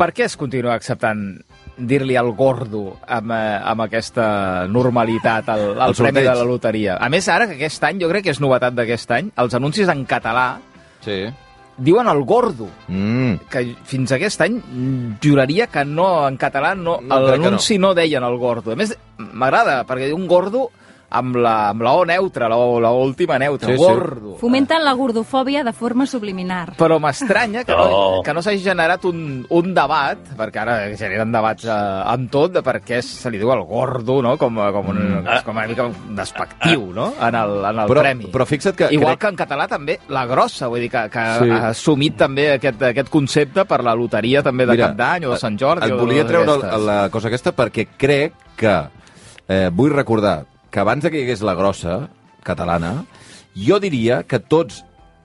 per 0.00 0.10
què 0.16 0.26
es 0.28 0.36
continua 0.40 0.74
acceptant 0.76 1.24
dir-li 1.80 2.16
al 2.16 2.32
gordo 2.36 2.96
amb, 3.08 3.32
eh, 3.32 3.58
amb 3.72 3.80
aquesta 3.86 4.66
normalitat 4.68 5.48
al, 5.48 5.64
al 5.80 5.88
El 5.90 5.94
premi 5.96 6.22
de 6.26 6.34
la 6.34 6.44
loteria? 6.44 6.96
A 7.00 7.08
més, 7.08 7.28
ara 7.28 7.46
que 7.48 7.54
aquest 7.58 7.84
any, 7.88 8.00
jo 8.02 8.08
crec 8.12 8.24
que 8.28 8.34
és 8.34 8.40
novetat 8.40 8.74
d'aquest 8.76 9.10
any, 9.16 9.30
els 9.36 9.54
anuncis 9.54 9.88
en 9.88 10.04
català 10.06 10.58
Sí. 11.00 11.24
diuen 11.80 12.08
el 12.12 12.22
gordo, 12.28 12.68
Mm. 12.88 13.34
que 13.50 13.74
fins 13.88 14.12
aquest 14.12 14.40
any 14.42 14.58
juraria 15.22 15.66
que 15.68 15.84
no, 15.84 16.26
en 16.28 16.36
català 16.36 16.74
no, 16.76 16.98
No, 17.00 17.20
l'anunci 17.20 17.78
no. 17.78 17.88
no 17.88 17.94
deien 17.94 18.22
el 18.22 18.36
gordo. 18.36 18.72
A 18.72 18.76
més, 18.76 18.96
m'agrada, 19.16 19.86
perquè 19.86 20.12
un 20.12 20.26
gordo 20.28 20.70
amb 21.10 21.36
la, 21.42 21.68
amb 21.70 21.82
la 21.82 21.92
O 21.98 22.04
neutra, 22.06 22.48
la, 22.48 22.56
O- 22.56 22.80
la 22.80 22.90
última 22.92 23.38
neutra, 23.38 23.68
Sí, 23.72 23.76
sí. 23.76 23.82
gordo. 23.82 24.36
Fomenten 24.38 24.84
la 24.84 24.92
gordofòbia 24.94 25.64
de 25.64 25.72
forma 25.72 26.06
subliminar. 26.06 26.76
Però 26.78 27.00
m'estranya 27.02 27.64
que 27.64 27.72
no, 27.74 27.88
No. 27.90 28.22
que 28.22 28.32
no 28.34 28.42
s'hagi 28.42 28.62
generat 28.62 29.04
un, 29.04 29.44
un 29.48 29.74
debat, 29.74 30.18
perquè 30.38 30.60
ara 30.62 30.76
generen 30.96 31.32
debats 31.32 31.64
eh, 31.64 31.70
amb 32.14 32.30
tot, 32.30 32.52
de 32.54 32.62
per 32.62 32.80
què 32.86 33.00
se 33.02 33.30
li 33.30 33.38
diu 33.38 33.50
el 33.52 33.64
gordo, 33.66 34.20
no? 34.22 34.36
com, 34.38 34.54
com, 34.72 34.88
un, 34.94 35.00
mm. 35.22 35.42
com 35.44 35.56
una 35.56 35.66
mica 35.66 35.88
despectiu, 36.16 36.92
no? 36.94 37.12
en 37.20 37.34
el, 37.34 37.56
en 37.64 37.78
el 37.84 37.88
Però, 37.90 38.00
premi. 38.04 38.30
però 38.30 38.46
fixa't 38.46 38.76
que... 38.78 38.88
Igual 38.94 39.16
crec... 39.16 39.20
que 39.24 39.32
en 39.34 39.40
català 39.42 39.66
també, 39.68 39.98
la 40.14 40.24
grossa, 40.30 40.68
vull 40.70 40.80
dir 40.86 40.90
que, 40.90 41.08
que 41.10 41.26
Sí. 41.40 41.44
sí. 41.44 41.50
ha 41.50 41.68
assumit 41.74 42.16
també 42.16 42.52
aquest, 42.54 42.82
aquest 42.92 43.08
concepte 43.10 43.64
per 43.66 43.82
la 43.86 43.94
loteria 43.94 44.42
també 44.42 44.66
de 44.66 44.76
Cap 44.78 44.94
d'Any 44.96 45.26
o 45.26 45.34
de 45.34 45.38
Sant 45.42 45.58
Jordi. 45.58 45.90
Et 45.90 45.98
volia 45.98 46.24
treure 46.26 46.56
la 46.78 47.08
cosa 47.10 47.28
aquesta 47.28 47.52
perquè 47.56 47.88
crec 47.98 48.32
que... 48.56 48.78
Eh, 49.50 49.66
vull 49.74 49.90
recordar 49.90 50.44
que 50.70 50.80
abans 50.80 51.02
de 51.02 51.10
que 51.10 51.20
hi 51.20 51.24
hagués 51.26 51.42
la 51.42 51.54
grossa 51.54 52.08
catalana, 52.42 53.04
jo 53.54 53.80
diria 53.82 54.22
que 54.24 54.38
tots 54.40 54.84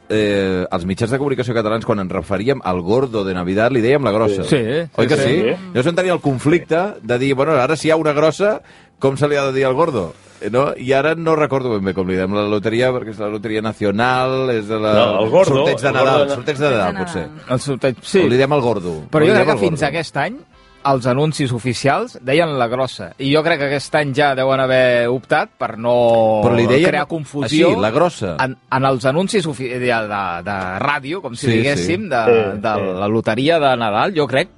eh, 0.09 0.65
els 0.69 0.85
mitjans 0.85 1.11
de 1.13 1.17
comunicació 1.17 1.53
catalans, 1.55 1.85
quan 1.85 1.99
ens 2.03 2.11
referíem 2.11 2.59
al 2.63 2.81
gordo 2.85 3.23
de 3.25 3.33
Navidad, 3.33 3.71
li 3.71 3.81
dèiem 3.81 4.03
la 4.05 4.11
grossa. 4.13 4.43
Sí, 4.45 4.59
Oi 4.95 5.07
que 5.07 5.15
sí, 5.17 5.23
sí? 5.23 5.39
sí. 5.41 5.55
Llavors 5.73 5.87
en 5.93 5.95
tenia 5.95 6.13
el 6.13 6.21
conflicte 6.21 6.81
de 7.01 7.17
dir, 7.19 7.33
bueno, 7.35 7.53
ara 7.57 7.75
si 7.75 7.87
hi 7.87 7.91
ha 7.91 7.97
una 7.97 8.13
grossa, 8.13 8.59
com 8.99 9.17
se 9.17 9.27
li 9.27 9.35
ha 9.35 9.45
de 9.47 9.53
dir 9.53 9.65
al 9.65 9.73
gordo? 9.77 10.13
Eh, 10.41 10.49
No? 10.51 10.73
I 10.77 10.91
ara 10.93 11.15
no 11.15 11.33
recordo 11.35 11.71
ben 11.73 11.85
bé 11.85 11.93
com 11.95 12.07
li 12.09 12.17
dèiem 12.19 12.33
la 12.35 12.43
loteria, 12.51 12.91
perquè 12.93 13.13
és 13.15 13.19
la 13.23 13.29
loteria 13.31 13.61
nacional, 13.63 14.49
és 14.51 14.67
de 14.67 14.77
la... 14.79 14.91
No, 14.93 15.23
el 15.23 15.29
gordo, 15.31 15.55
Sorteig 15.63 15.79
de 15.81 15.87
el 15.87 15.93
Nadal, 15.95 16.11
gordo 16.19 16.25
de- 16.25 16.35
sorteig 16.35 16.57
de 16.57 16.69
Nadal, 16.69 16.83
Sorteig 16.83 16.97
de 16.97 17.05
potser. 17.05 17.27
Nadal. 17.29 17.53
El 17.55 17.59
sorteig, 17.65 17.95
Sí. 18.01 18.11
sí. 18.19 18.25
O 18.25 18.29
li 18.29 18.37
dèiem 18.37 18.53
al 18.53 18.61
gordo. 18.61 18.93
Però 19.09 19.25
jo 19.25 19.33
crec 19.33 19.47
que 19.47 19.57
fins 19.63 19.79
gordo. 19.79 19.87
aquest 19.87 20.17
any 20.17 20.37
els 20.85 21.05
anuncis 21.09 21.51
oficials 21.55 22.17
deien 22.21 22.51
la 22.59 22.67
grossa. 22.69 23.11
I 23.17 23.31
jo 23.33 23.41
crec 23.45 23.59
que 23.59 23.69
aquest 23.71 23.95
any 23.97 24.11
ja 24.13 24.33
deuen 24.37 24.59
haver 24.61 25.07
optat 25.09 25.49
per 25.57 25.77
no 25.81 25.95
Però 26.43 26.53
li 26.55 26.67
deien 26.69 26.89
crear 26.91 27.07
confusió. 27.09 27.71
així, 27.71 27.81
la 27.81 27.91
grossa. 27.91 28.35
En, 28.43 28.55
en 28.71 28.85
els 28.85 29.05
anuncis 29.09 29.45
de, 29.45 29.79
de, 29.81 30.21
de 30.45 30.57
ràdio, 30.85 31.21
com 31.23 31.33
si 31.35 31.47
Sí, 31.47 31.55
diguéssim, 31.57 32.03
sí. 32.05 32.09
de, 32.09 32.21
Sí, 32.25 32.61
de 32.61 32.75
sí. 32.75 32.93
la 33.01 33.07
loteria 33.07 33.59
de 33.59 33.75
Nadal, 33.81 34.13
jo 34.15 34.27
crec 34.27 34.49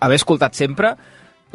haver 0.00 0.16
escoltat 0.16 0.54
sempre 0.54 0.94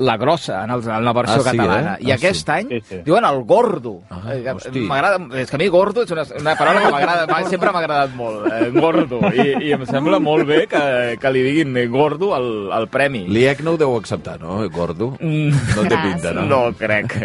la 0.02 0.16
grossa 0.18 0.64
en, 0.66 0.72
els, 0.76 0.88
en 0.88 1.06
la 1.06 1.14
versió 1.14 1.38
Ah, 1.40 1.44
sí, 1.52 1.58
catalana. 1.58 1.94
eh? 1.96 2.06
I 2.08 2.12
Ah, 2.12 2.16
aquest 2.16 2.46
sí. 2.48 2.52
any 2.52 2.68
Sí, 2.70 2.80
sí. 2.90 2.98
diuen 3.06 3.26
el 3.26 3.44
gordo. 3.44 4.00
Ah, 4.10 4.22
Eh. 4.34 4.82
M'agrada, 4.82 5.18
és 5.40 5.50
que 5.50 5.56
a 5.56 5.60
mi 5.60 5.68
gordo 5.68 6.04
és 6.04 6.12
una, 6.12 6.24
una 6.40 6.56
paraula 6.56 6.82
que 6.82 6.92
m'agrada, 6.92 7.44
sempre 7.50 7.72
m'ha 7.72 7.80
agradat 7.80 8.16
molt, 8.16 8.48
eh, 8.52 8.70
gordo. 8.74 9.20
I, 9.34 9.68
I 9.68 9.72
em 9.74 9.86
sembla 9.86 10.20
molt 10.20 10.46
bé 10.48 10.66
que, 10.68 11.18
que 11.22 11.32
li 11.32 11.44
diguin 11.44 11.78
gordo 11.92 12.34
al, 12.36 12.72
al 12.72 12.88
premi. 12.90 13.26
L'IEC 13.28 13.62
no 13.62 13.72
ho 13.76 13.78
deu 13.78 13.96
acceptar, 13.98 14.40
no, 14.42 14.62
gordo? 14.70 15.14
Mm. 15.20 15.52
No 15.76 15.84
té 15.88 15.98
pinta, 16.04 16.34
no? 16.34 16.46
No 16.50 16.62
crec. 16.74 17.16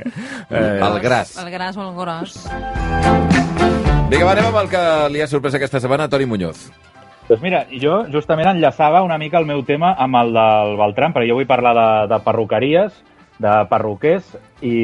Eh, 0.51 0.81
El 0.83 1.01
gras. 1.01 1.37
El 1.39 1.51
gras 1.51 1.77
o 1.77 1.89
el 1.89 1.95
gros. 1.97 2.37
Vinga, 4.11 4.25
va, 4.25 4.33
anem 4.37 4.47
amb 4.53 4.61
el 4.63 4.69
que 4.71 4.83
li 5.11 5.21
ha 5.25 5.27
sorprès 5.27 5.57
aquesta 5.59 5.81
setmana 5.83 6.05
a 6.07 6.09
Toni 6.13 6.27
Muñoz. 6.31 6.69
Doncs 7.27 7.43
mira, 7.43 7.65
jo 7.83 8.05
justament 8.13 8.47
enllaçava 8.53 9.01
una 9.03 9.19
mica 9.19 9.41
el 9.41 9.47
meu 9.49 9.65
tema 9.67 9.93
amb 9.99 10.15
el 10.21 10.33
del 10.37 10.77
Beltran, 10.79 11.13
perquè 11.15 11.27
jo 11.27 11.35
vull 11.41 11.49
parlar 11.51 11.73
de, 11.75 11.87
de 12.13 12.19
perruqueries, 12.23 13.01
de 13.43 13.55
perruquers, 13.71 14.29
i, 14.63 14.75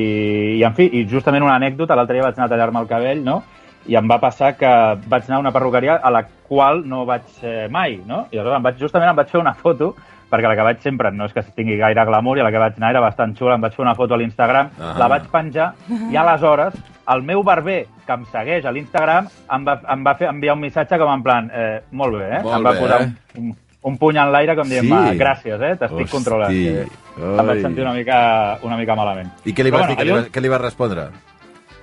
i 0.59 0.65
en 0.67 0.75
fi, 0.75 0.89
i 0.91 1.05
justament 1.09 1.45
una 1.47 1.55
anècdota, 1.55 1.95
l'altre 1.97 2.19
dia 2.19 2.25
vaig 2.27 2.39
anar 2.41 2.49
a 2.51 2.53
tallar-me 2.55 2.83
el 2.83 2.91
cabell, 2.91 3.23
no?, 3.25 3.43
i 3.91 3.97
em 3.99 4.07
va 4.07 4.21
passar 4.23 4.53
que 4.55 4.69
vaig 5.11 5.25
anar 5.27 5.41
a 5.41 5.43
una 5.43 5.51
perruqueria 5.51 5.97
a 6.07 6.11
la 6.15 6.21
qual 6.47 6.85
no 6.87 7.01
vaig 7.07 7.25
eh, 7.43 7.67
mai, 7.67 7.97
no? 8.07 8.29
I 8.31 8.39
aleshores 8.39 8.59
em 8.61 8.67
vaig, 8.69 8.77
justament 8.79 9.11
em 9.11 9.17
vaig 9.19 9.31
fer 9.33 9.41
una 9.41 9.55
foto, 9.59 9.89
perquè 10.31 10.47
la 10.47 10.55
que 10.55 10.67
vaig 10.69 10.85
sempre 10.85 11.11
no 11.11 11.27
és 11.27 11.35
que 11.35 11.43
tingui 11.57 11.79
gaire 11.81 12.05
glamour, 12.07 12.39
i 12.39 12.45
la 12.47 12.53
que 12.55 12.63
vaig 12.63 12.79
anar 12.79 12.93
era 12.95 13.03
bastant 13.03 13.35
xula, 13.39 13.57
em 13.59 13.65
vaig 13.67 13.75
fer 13.75 13.83
una 13.83 13.97
foto 13.99 14.15
a 14.15 14.21
l'Instagram, 14.21 14.71
Ah. 14.79 14.93
la 15.03 15.09
vaig 15.11 15.27
penjar, 15.33 15.73
i 16.11 16.17
aleshores 16.17 16.79
el 17.09 17.23
meu 17.23 17.43
barber, 17.43 17.87
que 18.07 18.13
em 18.13 18.25
segueix 18.31 18.65
a 18.65 18.73
l'Instagram, 18.73 19.27
em, 19.51 19.65
va, 19.67 19.81
em 19.95 20.05
va 20.07 20.15
fer 20.15 20.29
enviar 20.31 20.55
un 20.55 20.61
missatge 20.63 20.99
com 20.99 21.11
en 21.13 21.23
plan, 21.23 21.51
eh, 21.53 21.81
molt 21.91 22.15
bé, 22.19 22.29
eh? 22.39 22.43
Molt 22.45 22.57
em 22.57 22.65
va 22.67 22.73
bé, 22.73 22.81
posar 22.81 23.03
eh? 23.03 23.11
un, 23.39 23.49
un, 23.49 23.57
un 23.91 23.99
puny 23.99 24.17
en 24.23 24.31
l'aire 24.33 24.55
com 24.57 24.69
dient, 24.69 24.87
Sí. 24.87 24.95
sí. 25.11 25.19
gràcies, 25.19 25.61
eh? 25.61 25.75
T'estic 25.81 26.11
controlant. 26.11 26.53
Eh, 26.53 26.87
Em 27.19 27.37
vaig 27.47 27.59
ai. 27.59 27.63
sentir 27.63 27.83
una 27.85 27.93
mica, 27.93 28.59
una 28.63 28.77
mica 28.79 28.95
malament. 28.97 29.29
I 29.45 29.53
què 29.53 29.65
li 29.67 29.71
Però 29.75 29.83
vas 29.83 29.89
dir? 29.91 29.97
Què 29.99 30.05
li, 30.09 30.13
va, 30.17 30.23
què 30.33 30.41
li 30.41 30.49
vas 30.49 30.61
respondre? 30.63 31.09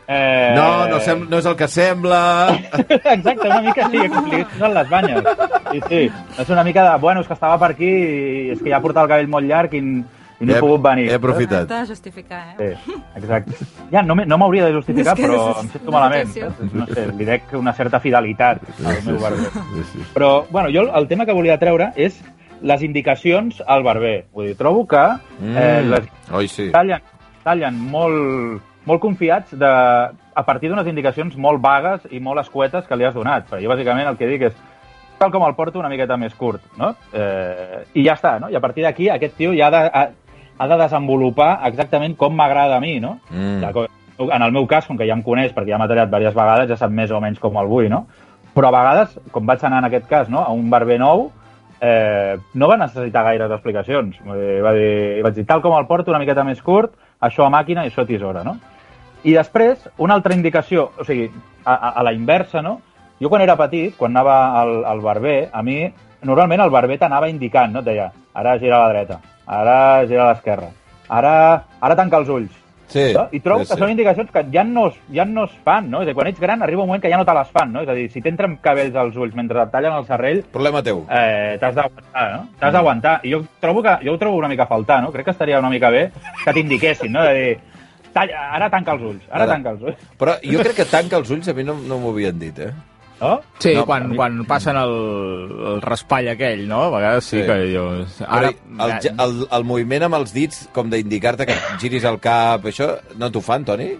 Eh... 0.09 0.53
No, 0.55 0.87
no, 0.89 0.97
sem 1.05 1.27
no 1.29 1.37
és 1.37 1.45
el 1.45 1.55
que 1.55 1.67
sembla. 1.69 2.19
Exacte, 2.89 3.45
una 3.45 3.61
mica 3.61 3.89
sí, 3.91 3.97
he 4.01 4.09
complit 4.09 4.55
en 4.59 4.73
les 4.73 4.89
banyes. 4.89 5.27
Sí, 5.69 5.81
sí. 5.87 5.99
És 6.41 6.49
una 6.49 6.63
mica 6.63 6.81
de, 6.87 6.95
bueno, 7.03 7.21
és 7.21 7.27
que 7.29 7.35
estava 7.37 7.59
per 7.61 7.75
aquí 7.75 7.85
i 7.91 8.49
és 8.55 8.63
que 8.63 8.71
ja 8.71 8.79
portava 8.81 9.05
el 9.05 9.11
cabell 9.13 9.29
molt 9.29 9.45
llarg 9.45 9.75
i, 9.77 9.83
i 10.39 10.45
no 10.47 10.55
he, 10.55 10.59
pogut 10.63 10.81
venir. 10.81 11.09
He 11.11 11.15
aprofitat. 11.19 11.67
T'ha 11.67 11.81
de 11.83 11.87
justificar, 11.91 12.41
eh? 12.57 12.75
Sí, 12.85 12.93
exacte. 13.19 13.57
Ja, 13.91 14.01
no, 14.03 14.15
no 14.15 14.37
m'hauria 14.39 14.65
de 14.69 14.73
justificar, 14.77 15.15
però 15.19 15.59
em 15.59 15.67
sento 15.73 15.91
malament. 15.91 16.31
No 16.73 16.87
sé, 16.87 17.07
li 17.17 17.25
dec 17.27 17.51
una 17.59 17.73
certa 17.75 17.99
fidelitat 17.99 18.61
al 18.85 19.01
meu 19.05 19.19
barber. 19.19 19.49
Però, 20.15 20.31
bueno, 20.49 20.69
jo 20.71 20.87
el 20.95 21.07
tema 21.11 21.25
que 21.27 21.35
volia 21.35 21.57
treure 21.59 21.91
és 21.95 22.21
les 22.61 22.81
indicacions 22.83 23.61
al 23.67 23.83
barber. 23.83 24.25
Vull 24.35 24.47
dir, 24.51 24.55
trobo 24.59 24.85
que 24.87 25.03
eh, 25.05 25.81
Mm. 25.83 25.89
les 25.91 26.07
Oi, 26.31 26.47
sí. 26.47 26.69
tallen, 26.71 27.01
tallen 27.43 27.75
molt, 27.91 28.61
molt 28.85 28.99
confiats 29.03 29.51
de, 29.55 29.69
a 29.69 30.43
partir 30.47 30.69
d'unes 30.69 30.87
indicacions 30.87 31.35
molt 31.37 31.61
vagues 31.63 32.07
i 32.11 32.19
molt 32.19 32.39
escuetes 32.43 32.87
que 32.87 32.95
li 32.99 33.03
has 33.07 33.13
donat. 33.15 33.47
Però 33.49 33.59
jo, 33.63 33.69
bàsicament, 33.71 34.07
el 34.07 34.17
que 34.17 34.27
dic 34.27 34.41
és 34.49 34.55
tal 35.19 35.31
com 35.31 35.43
el 35.43 35.55
porto 35.55 35.79
una 35.79 35.89
miqueta 35.91 36.15
més 36.17 36.33
curt, 36.35 36.61
no? 36.79 36.93
Eh, 37.11 37.83
I 37.99 38.05
ja 38.05 38.13
està, 38.15 38.37
no? 38.39 38.47
I 38.49 38.55
a 38.55 38.61
partir 38.63 38.83
d'aquí 38.85 39.09
aquest 39.11 39.35
tio 39.35 39.51
ja 39.55 39.67
ha 39.67 39.71
de, 39.71 39.81
ha, 40.59 40.67
de 40.67 40.77
desenvolupar 40.83 41.51
exactament 41.69 42.15
com 42.19 42.35
m'agrada 42.35 42.77
a 42.77 42.83
mi, 42.83 42.99
no? 42.99 43.17
Mm. 43.31 43.63
En 44.29 44.43
el 44.43 44.51
meu 44.51 44.67
cas, 44.67 44.85
com 44.85 44.97
que 44.99 45.07
ja 45.07 45.15
em 45.15 45.23
coneix, 45.23 45.53
perquè 45.55 45.71
ja 45.71 45.79
m'ha 45.79 45.87
tallat 45.87 46.11
diverses 46.11 46.35
vegades, 46.35 46.69
ja 46.69 46.77
sap 46.77 46.91
més 46.91 47.11
o 47.11 47.21
menys 47.23 47.39
com 47.39 47.55
el 47.57 47.69
vull, 47.71 47.87
no? 47.89 48.05
Però 48.55 48.67
a 48.67 48.75
vegades, 48.75 49.19
com 49.31 49.45
vaig 49.47 49.63
anar 49.63 49.79
en 49.79 49.87
aquest 49.87 50.09
cas, 50.09 50.27
no? 50.29 50.41
a 50.43 50.51
un 50.51 50.69
barber 50.69 50.97
nou, 50.99 51.29
eh, 51.79 52.35
no 52.53 52.67
va 52.67 52.77
necessitar 52.81 53.23
gaires 53.29 53.51
explicacions. 53.55 54.17
Dir, 54.25 54.59
Va 54.65 54.73
dir, 54.75 55.21
vaig 55.23 55.37
dir, 55.37 55.45
tal 55.47 55.63
com 55.63 55.77
el 55.77 55.87
porto, 55.87 56.11
una 56.11 56.19
miqueta 56.19 56.43
més 56.43 56.61
curt, 56.61 56.91
això 57.21 57.45
a 57.45 57.53
màquina 57.53 57.85
i 57.85 57.93
això 57.93 58.03
a 58.03 58.09
tisora, 58.09 58.43
no? 58.43 58.57
I 59.23 59.35
després, 59.35 59.87
una 59.99 60.15
altra 60.15 60.35
indicació, 60.35 60.89
o 60.99 61.07
sigui, 61.07 61.29
a, 61.63 61.73
a, 61.73 61.89
a 61.99 62.03
la 62.03 62.13
inversa, 62.15 62.61
no? 62.65 62.79
Jo 63.19 63.31
quan 63.31 63.43
era 63.43 63.57
petit, 63.59 63.95
quan 63.99 64.15
anava 64.15 64.35
al, 64.59 64.77
al 64.87 65.01
barber, 65.03 65.39
a 65.51 65.63
mi, 65.63 65.81
normalment 66.23 66.61
el 66.61 66.69
barber 66.69 66.97
t'anava 66.99 67.29
indicant, 67.29 67.71
no? 67.73 67.79
Et 67.79 67.85
deia, 67.85 68.11
ara 68.33 68.57
gira 68.59 68.77
a 68.77 68.87
la 68.87 68.93
dreta, 68.93 69.19
ara 69.47 70.05
gira 70.07 70.25
a 70.27 70.33
l'esquerra, 70.33 70.69
ara, 71.09 71.35
ara 71.81 71.95
tanca 71.95 72.17
els 72.17 72.29
ulls. 72.29 72.55
Sí, 72.89 73.13
No? 73.13 73.27
I 73.31 73.39
trobo 73.39 73.61
sí, 73.63 73.67
que 73.69 73.75
sí. 73.75 73.79
són 73.83 73.91
indicacions 73.91 74.31
que 74.33 74.41
ja 74.51 74.63
no, 74.65 74.87
ja 75.13 75.23
no 75.23 75.43
es 75.45 75.51
fan, 75.63 75.91
no? 75.91 75.99
És 76.01 76.07
a 76.07 76.09
dir, 76.09 76.15
quan 76.17 76.25
ets 76.31 76.39
gran 76.41 76.63
arriba 76.65 76.81
un 76.81 76.87
moment 76.87 77.01
que 77.03 77.09
ja 77.11 77.17
no 77.21 77.25
te 77.25 77.35
les 77.37 77.47
fan, 77.53 77.71
no? 77.71 77.83
És 77.83 77.89
a 77.89 77.93
dir, 77.93 78.07
si 78.09 78.19
t'entren 78.19 78.55
cabells 78.63 78.95
als 78.97 79.15
ulls 79.15 79.35
mentre 79.37 79.61
et 79.61 79.69
tallen 79.69 79.93
el 79.93 80.07
serrell, 80.07 80.41
Problema 80.51 80.81
teu. 80.81 81.03
eh, 81.07 81.57
t'has 81.61 81.75
d'aguantar, 81.75 82.23
no? 82.33 82.47
T'has 82.57 82.73
d'aguantar. 82.73 83.19
I 83.29 83.31
jo 83.35 83.43
trobo 83.61 83.83
que 83.83 83.93
jo 84.03 84.13
ho 84.15 84.17
trobo 84.17 84.37
una 84.41 84.47
mica 84.49 84.63
a 84.63 84.67
faltar, 84.71 85.03
no? 85.03 85.11
Crec 85.11 85.25
que 85.25 85.31
estaria 85.37 85.59
una 85.59 85.69
mica 85.69 85.91
bé 85.91 86.09
que 86.43 86.51
t'indiquessin, 86.53 87.11
no? 87.13 87.21
De 87.29 87.33
dir, 87.35 87.59
talla, 88.11 88.49
ara 88.57 88.71
tanca 88.71 88.93
els 88.97 89.03
ulls, 89.03 89.21
ara, 89.29 89.43
Ara. 89.43 89.53
tanca 89.53 89.69
els 89.69 89.81
ulls. 89.83 89.97
Però 90.17 90.39
jo 90.41 90.59
crec 90.65 90.75
que 90.81 90.85
tanca 90.85 91.17
els 91.21 91.29
ulls 91.29 91.47
a 91.47 91.53
mi 91.53 91.63
no, 91.63 91.75
no 91.77 91.99
m'ho 91.99 92.09
havien 92.09 92.39
dit, 92.39 92.57
eh? 92.57 92.71
No? 93.21 93.41
Sí, 93.59 93.73
No, 93.75 93.85
quan, 93.85 94.09
mi- 94.09 94.15
quan 94.15 94.45
passen 94.45 94.77
el, 94.77 94.93
el 95.75 95.81
raspall 95.81 96.29
aquell, 96.33 96.67
no? 96.67 96.83
A 96.83 96.89
vegades 96.97 97.23
sí, 97.25 97.41
Sí. 97.41 97.45
que 97.47 97.57
jo... 97.75 97.85
Ara, 98.27 98.49
el, 98.51 99.11
el, 99.19 99.47
el 99.51 99.63
moviment 99.63 100.03
amb 100.09 100.15
els 100.21 100.33
dits, 100.33 100.67
com 100.73 100.89
d'indicar-te 100.89 101.45
que 101.45 101.55
giris 101.79 102.03
el 102.05 102.19
cap, 102.19 102.65
això 102.65 102.93
no 103.17 103.31
t'ho 103.31 103.41
fan, 103.41 103.65
Toni? 103.65 103.91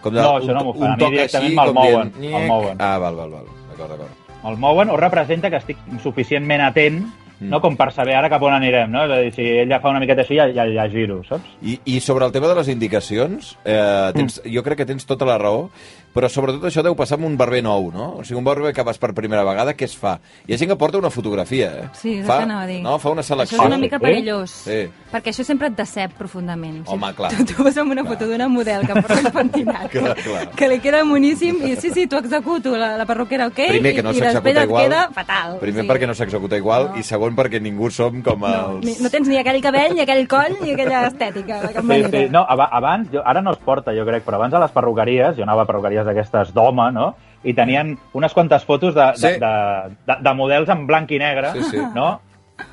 Com 0.00 0.14
No, 0.14 0.38
això 0.38 0.54
no 0.56 0.64
m'ho 0.64 0.74
fan. 0.78 0.92
A 0.94 0.96
mi 0.96 1.10
directament 1.16 1.54
me'l 1.58 1.74
mouen, 1.76 2.12
dient, 2.18 2.32
me'l 2.32 2.46
mouen. 2.48 2.76
Ah, 2.80 2.96
val, 2.98 3.14
val, 3.16 3.30
val. 3.38 3.48
D'acord, 3.70 3.90
d'acord. 3.90 4.16
El 4.50 4.56
mouen 4.56 4.88
o 4.88 4.96
representa 4.96 5.50
que 5.50 5.58
estic 5.60 5.76
suficientment 6.02 6.62
atent 6.70 7.02
Mm. 7.40 7.48
no 7.48 7.56
com 7.62 7.72
per 7.74 7.86
saber 7.90 8.12
ara 8.12 8.28
cap 8.28 8.42
on 8.44 8.52
anirem, 8.52 8.90
no? 8.92 9.00
És 9.06 9.10
a 9.10 9.16
dir, 9.22 9.30
si 9.32 9.44
ell 9.62 9.70
ja 9.72 9.78
fa 9.80 9.88
una 9.88 9.98
miqueta 10.02 10.20
així, 10.20 10.36
ja, 10.36 10.44
ja, 10.52 10.66
ja 10.74 10.82
giro, 10.92 11.22
saps? 11.24 11.46
I, 11.64 11.78
I 11.88 11.94
sobre 12.04 12.26
el 12.26 12.32
tema 12.34 12.48
de 12.50 12.54
les 12.58 12.68
indicacions, 12.68 13.54
eh, 13.64 14.10
tens, 14.12 14.42
jo 14.44 14.60
crec 14.62 14.76
que 14.82 14.84
tens 14.84 15.06
tota 15.08 15.24
la 15.24 15.38
raó, 15.40 15.70
però 16.14 16.28
sobretot 16.28 16.64
això 16.66 16.82
deu 16.82 16.94
passar 16.98 17.18
amb 17.18 17.26
un 17.28 17.36
barber 17.36 17.62
nou, 17.62 17.90
no? 17.92 18.06
O 18.18 18.24
sigui, 18.24 18.38
un 18.38 18.44
barber 18.44 18.72
que 18.74 18.82
vas 18.82 18.98
per 18.98 19.12
primera 19.14 19.44
vegada, 19.44 19.74
què 19.74 19.84
es 19.86 19.96
fa? 19.96 20.18
Hi 20.46 20.54
ha 20.54 20.58
gent 20.58 20.70
que 20.72 20.76
porta 20.76 20.98
una 20.98 21.10
fotografia, 21.10 21.70
eh? 21.84 21.88
Sí, 21.94 22.14
és 22.18 22.20
el 22.20 22.26
fa, 22.26 22.38
que 22.38 22.48
anava 22.48 22.62
a 22.62 22.66
dir. 22.66 22.80
No, 22.82 22.98
fa 22.98 23.10
una 23.10 23.22
Això 23.22 23.34
selecció. 23.34 23.58
és 23.60 23.66
una 23.66 23.76
sí? 23.76 23.82
mica 23.82 23.98
Sí? 23.98 24.02
perillós. 24.04 24.50
Sí. 24.50 24.80
Perquè 25.12 25.30
això 25.32 25.44
sempre 25.44 25.68
et 25.68 25.76
decep 25.76 26.12
profundament. 26.18 26.82
O 26.86 26.92
Home, 26.94 27.12
clar. 27.14 27.30
Tu, 27.36 27.44
tu 27.54 27.62
vas 27.64 27.76
amb 27.78 27.92
una 27.92 28.04
foto 28.04 28.26
d'una 28.26 28.48
model 28.48 28.86
que 28.86 28.94
porta 28.94 29.18
el 29.20 29.32
pentinat, 29.40 29.90
Clar, 29.90 30.14
clar. 30.16 30.48
que 30.56 30.68
li 30.68 30.78
queda 30.80 31.04
moníssim, 31.04 31.62
i 31.66 31.76
sí, 31.76 31.90
sí, 31.90 32.06
t'ho 32.06 32.18
executo, 32.18 32.76
la, 32.76 32.96
la 32.96 33.06
perruquera 33.06 33.46
ok, 33.48 33.60
Primer, 33.68 33.94
que 33.94 34.02
no 34.02 34.10
i, 34.12 34.18
i 34.18 34.20
després 34.20 34.34
s'executa 34.34 34.62
et 34.62 34.68
igual. 34.68 34.84
queda 34.84 35.08
fatal. 35.14 35.58
Primer 35.60 35.84
sí. 35.84 35.88
perquè 35.90 36.06
no 36.06 36.14
s'executa 36.14 36.56
igual 36.56 36.88
No. 36.90 36.96
i 36.98 37.02
segon 37.02 37.34
perquè 37.36 37.60
ningú 37.60 37.90
som 37.90 38.22
com 38.22 38.40
No, 38.40 38.76
els... 38.78 38.84
ni- 38.86 38.96
no 39.02 39.10
tens 39.10 39.28
ni 39.28 39.36
aquell 39.38 39.60
cabell, 39.62 39.94
ni 39.94 40.00
aquell 40.00 40.26
coll, 40.28 40.56
ni 40.62 40.72
aquella 40.72 41.06
estètica, 41.10 41.60
de 41.62 41.72
cap 41.74 41.82
Sí, 41.82 41.86
manera. 41.88 42.10
sí. 42.10 42.28
No, 42.30 42.44
aba- 42.48 42.70
abans, 42.72 43.10
jo, 43.12 43.20
ara 43.24 43.42
no 43.42 43.52
es 43.52 43.58
porta, 43.58 43.92
jo 43.94 44.04
crec, 44.06 44.24
però 44.24 44.36
abans 44.40 44.54
a 44.54 44.60
les 44.60 44.70
perruqueries, 44.72 45.36
jo 45.36 45.42
anava 45.42 45.62
a 45.62 45.66
perruqueries 45.66 45.99
d'aquestes 46.06 46.54
d'home, 46.54 46.90
no? 46.92 47.14
I 47.44 47.54
tenien 47.54 47.94
unes 48.12 48.34
quantes 48.34 48.64
fotos 48.64 48.94
de, 48.94 49.12
Sí. 49.16 49.26
de, 49.26 49.38
de, 49.38 49.94
de, 50.06 50.16
de 50.20 50.34
models 50.34 50.68
en 50.68 50.86
blanc 50.86 51.10
i 51.10 51.18
negre, 51.18 51.52
Sí, 51.52 51.62
sí. 51.70 51.78
no? 51.94 52.20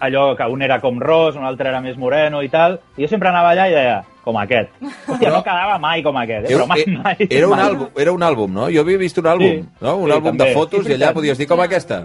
Allò 0.03 0.35
que 0.35 0.43
un 0.51 0.61
era 0.61 0.81
com 0.81 0.99
ros, 0.99 1.37
un 1.37 1.45
altre 1.47 1.69
era 1.69 1.79
més 1.79 1.95
moreno 1.97 2.41
i 2.43 2.49
tal, 2.49 2.81
i 2.97 3.03
jo 3.03 3.07
sempre 3.07 3.29
anava 3.29 3.53
allà 3.53 3.69
i 3.69 3.71
deia, 3.71 4.01
com 4.21 4.35
aquest. 4.35 4.67
Hòstia, 5.07 5.29
no 5.31 5.39
quedava 5.45 5.77
mai 5.79 6.03
com 6.03 6.17
aquest, 6.19 6.49
eh? 6.49 6.57
però 6.57 6.65
mai, 6.67 6.83
mai. 6.87 7.15
era, 7.29 7.47
un 7.47 7.55
mai. 7.55 7.63
àlbum, 7.69 7.87
era 7.95 8.11
un 8.11 8.21
àlbum, 8.27 8.51
no? 8.51 8.65
Jo 8.69 8.81
havia 8.83 8.97
vist 8.99 9.17
un 9.17 9.29
àlbum, 9.31 9.47
Sí. 9.61 9.69
no? 9.79 9.95
Un 9.95 10.09
Sí, 10.11 10.17
àlbum 10.17 10.33
també. 10.35 10.43
de 10.49 10.53
fotos 10.53 10.83
Sí, 10.85 10.91
i 10.91 10.95
allà 10.97 11.13
podies 11.13 11.37
dir 11.37 11.47
com 11.47 11.61
aquesta. 11.63 12.01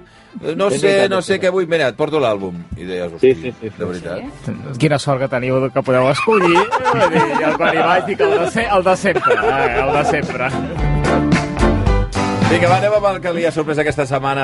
No 0.56 0.70
Sí, 0.70 0.78
sé, 0.78 1.08
no 1.10 1.20
sé 1.22 1.40
què 1.40 1.50
vull, 1.50 1.66
mira, 1.66 1.88
et 1.88 1.96
porto 1.96 2.20
l'àlbum. 2.22 2.54
I 2.78 2.84
deies, 2.84 3.10
Sí, 3.18 3.32
hosti, 3.32 3.34
sí, 3.34 3.50
sí, 3.60 3.68
sí, 3.68 3.74
de 3.76 3.84
veritat. 3.84 4.78
Quina 4.78 4.98
sort 5.00 5.18
que 5.20 5.28
teniu 5.28 5.66
que 5.74 5.82
podeu 5.82 6.08
escollir. 6.14 6.54
I 6.62 7.42
el 7.50 7.56
quan 7.58 7.74
hi 7.74 7.82
vaig 7.82 8.06
dic 8.06 8.20
el 8.20 8.38
de, 8.38 8.50
se, 8.52 8.62
el 8.64 8.84
de 8.84 8.96
sempre. 8.96 9.34
Eh, 9.34 9.80
el 9.82 9.92
de 9.98 10.04
sempre. 10.04 11.01
Vinga, 12.52 12.68
va, 12.68 12.82
anem 12.82 12.92
amb 12.98 13.06
el 13.08 13.18
que 13.24 13.30
li 13.32 13.46
ha 13.48 13.50
sorprès 13.54 13.78
aquesta 13.80 14.04
setmana 14.04 14.42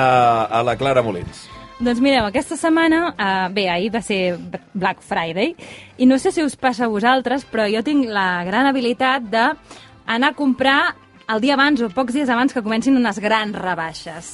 a 0.49 0.63
la 0.65 0.73
Clara 0.79 1.03
Molins. 1.05 1.43
Doncs 1.77 1.99
mireu, 2.01 2.25
aquesta 2.25 2.55
setmana, 2.57 3.03
uh, 3.11 3.51
bé, 3.53 3.67
ahir 3.69 3.91
va 3.93 4.01
ser 4.01 4.33
Black 4.73 5.03
Friday, 5.05 5.51
i 6.01 6.07
no 6.09 6.17
sé 6.17 6.31
si 6.33 6.41
us 6.41 6.57
passa 6.57 6.87
a 6.87 6.89
vosaltres, 6.89 7.45
però 7.45 7.67
jo 7.69 7.83
tinc 7.85 8.09
la 8.09 8.41
gran 8.47 8.65
habilitat 8.65 9.29
de 9.29 9.43
anar 10.09 10.31
a 10.33 10.37
comprar 10.39 10.79
el 11.29 11.43
dia 11.43 11.53
abans 11.53 11.85
o 11.85 11.91
pocs 11.93 12.17
dies 12.17 12.33
abans 12.33 12.55
que 12.55 12.65
comencin 12.65 12.97
unes 12.97 13.21
grans 13.21 13.53
rebaixes. 13.53 14.33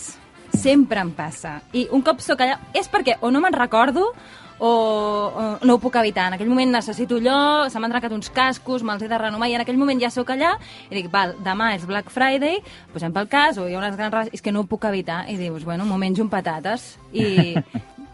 Sempre 0.55 1.03
em 1.03 1.11
passa. 1.11 1.57
I 1.75 1.89
un 1.91 1.99
cop 1.99 2.23
sóc 2.23 2.47
allà... 2.47 2.55
És 2.71 2.87
perquè 2.87 3.19
o 3.19 3.27
no 3.27 3.43
me'n 3.43 3.59
recordo 3.59 4.13
o, 4.59 4.69
o 4.69 5.45
no 5.67 5.73
ho 5.75 5.79
puc 5.83 5.95
evitar. 5.99 6.27
En 6.29 6.37
aquell 6.37 6.49
moment 6.51 6.71
necessito 6.77 7.17
allò, 7.19 7.69
se 7.69 7.79
m'han 7.79 7.91
trencat 7.91 8.13
uns 8.15 8.29
cascos, 8.33 8.83
me'ls 8.83 9.03
he 9.03 9.09
de 9.11 9.17
renovar, 9.19 9.49
i 9.51 9.55
en 9.57 9.63
aquell 9.65 9.77
moment 9.79 9.99
ja 10.01 10.11
sóc 10.13 10.29
allà, 10.35 10.53
i 10.89 10.95
dic, 10.95 11.09
val, 11.11 11.33
demà 11.43 11.73
és 11.75 11.83
Black 11.89 12.09
Friday, 12.13 12.61
posem 12.93 13.11
pel 13.15 13.27
cas, 13.31 13.57
o 13.59 13.67
hi 13.67 13.75
ha 13.75 13.81
unes 13.81 13.97
grans 13.99 14.29
és 14.33 14.41
que 14.41 14.51
no 14.55 14.63
ho 14.63 14.69
puc 14.71 14.85
evitar, 14.87 15.25
i 15.29 15.35
dius, 15.39 15.63
bueno, 15.67 15.85
m'ho 15.85 15.97
menjo 16.01 16.23
amb 16.23 16.31
patates, 16.31 16.95
i 17.11 17.55